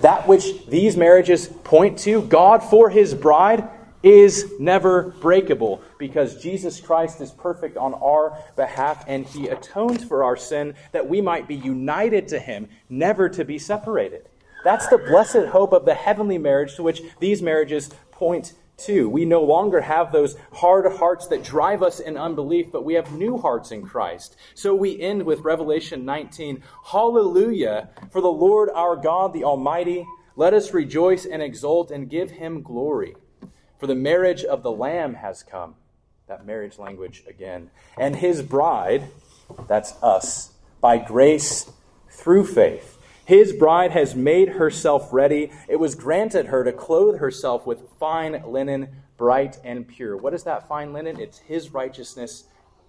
That 0.00 0.28
which 0.28 0.66
these 0.66 0.96
marriages 0.96 1.48
point 1.48 1.98
to, 2.00 2.22
God 2.22 2.62
for 2.62 2.90
his 2.90 3.12
bride, 3.12 3.68
is 4.02 4.52
never 4.58 5.14
breakable 5.20 5.82
because 5.98 6.40
Jesus 6.40 6.80
Christ 6.80 7.20
is 7.20 7.30
perfect 7.30 7.76
on 7.76 7.94
our 7.94 8.38
behalf 8.56 9.04
and 9.08 9.26
he 9.26 9.48
atones 9.48 10.04
for 10.04 10.22
our 10.22 10.36
sin 10.36 10.74
that 10.92 11.08
we 11.08 11.20
might 11.20 11.48
be 11.48 11.56
united 11.56 12.28
to 12.28 12.38
him, 12.38 12.68
never 12.88 13.28
to 13.28 13.44
be 13.44 13.58
separated. 13.58 14.28
That's 14.64 14.88
the 14.88 14.98
blessed 14.98 15.46
hope 15.50 15.72
of 15.72 15.84
the 15.84 15.94
heavenly 15.94 16.38
marriage 16.38 16.76
to 16.76 16.82
which 16.82 17.02
these 17.20 17.42
marriages 17.42 17.90
point 18.10 18.54
to. 18.78 19.08
we 19.08 19.24
no 19.24 19.42
longer 19.42 19.80
have 19.80 20.12
those 20.12 20.36
hard 20.52 20.90
hearts 20.98 21.26
that 21.28 21.42
drive 21.42 21.82
us 21.82 21.98
in 21.98 22.16
unbelief, 22.16 22.70
but 22.70 22.84
we 22.84 22.94
have 22.94 23.12
new 23.12 23.36
hearts 23.36 23.72
in 23.72 23.82
Christ. 23.82 24.36
So 24.54 24.72
we 24.74 25.00
end 25.00 25.24
with 25.24 25.40
Revelation 25.40 26.04
19 26.04 26.62
Hallelujah 26.86 27.88
for 28.10 28.20
the 28.20 28.28
Lord 28.28 28.70
our 28.72 28.94
God, 28.94 29.32
the 29.32 29.44
Almighty. 29.44 30.06
Let 30.36 30.54
us 30.54 30.72
rejoice 30.72 31.26
and 31.26 31.42
exult 31.42 31.90
and 31.90 32.08
give 32.08 32.30
him 32.30 32.62
glory. 32.62 33.16
For 33.78 33.86
the 33.86 33.94
marriage 33.94 34.44
of 34.44 34.62
the 34.62 34.72
Lamb 34.72 35.14
has 35.14 35.42
come. 35.42 35.76
That 36.26 36.44
marriage 36.44 36.78
language 36.78 37.24
again. 37.26 37.70
And 37.96 38.16
his 38.16 38.42
bride, 38.42 39.04
that's 39.66 39.94
us, 40.02 40.52
by 40.80 40.98
grace 40.98 41.70
through 42.10 42.46
faith 42.46 42.98
his 43.28 43.52
bride 43.52 43.90
has 43.90 44.16
made 44.16 44.48
herself 44.48 45.12
ready. 45.12 45.52
It 45.68 45.76
was 45.76 45.94
granted 45.94 46.46
her 46.46 46.64
to 46.64 46.72
clothe 46.72 47.18
herself 47.18 47.66
with 47.66 47.82
fine 48.00 48.42
linen, 48.46 48.88
bright 49.18 49.58
and 49.62 49.86
pure. 49.86 50.16
What 50.16 50.32
is 50.32 50.44
that 50.44 50.66
fine 50.66 50.94
linen? 50.94 51.20
It's 51.20 51.36
his 51.36 51.74
righteousness 51.74 52.44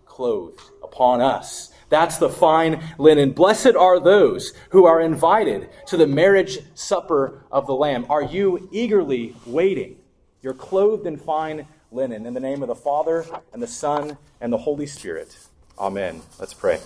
clothed 0.05 0.61
upon 0.81 1.19
us. 1.19 1.73
That's 1.89 2.19
the 2.19 2.29
fine 2.29 2.81
linen. 2.97 3.33
Blessed 3.33 3.75
are 3.75 3.99
those 3.99 4.53
who 4.69 4.85
are 4.85 5.01
invited 5.01 5.71
to 5.87 5.97
the 5.97 6.07
marriage 6.07 6.59
supper 6.73 7.43
of 7.51 7.67
the 7.67 7.75
Lamb. 7.75 8.05
Are 8.09 8.23
you 8.23 8.69
eagerly 8.71 9.35
waiting? 9.45 9.98
You're 10.41 10.53
clothed 10.53 11.05
in 11.05 11.17
fine 11.17 11.67
linen. 11.91 12.25
In 12.25 12.33
the 12.33 12.39
name 12.39 12.61
of 12.61 12.67
the 12.67 12.75
Father, 12.75 13.25
and 13.51 13.61
the 13.61 13.67
Son, 13.67 14.17
and 14.39 14.53
the 14.53 14.57
Holy 14.57 14.87
Spirit. 14.87 15.37
Amen. 15.77 16.21
Let's 16.39 16.53
pray. 16.53 16.79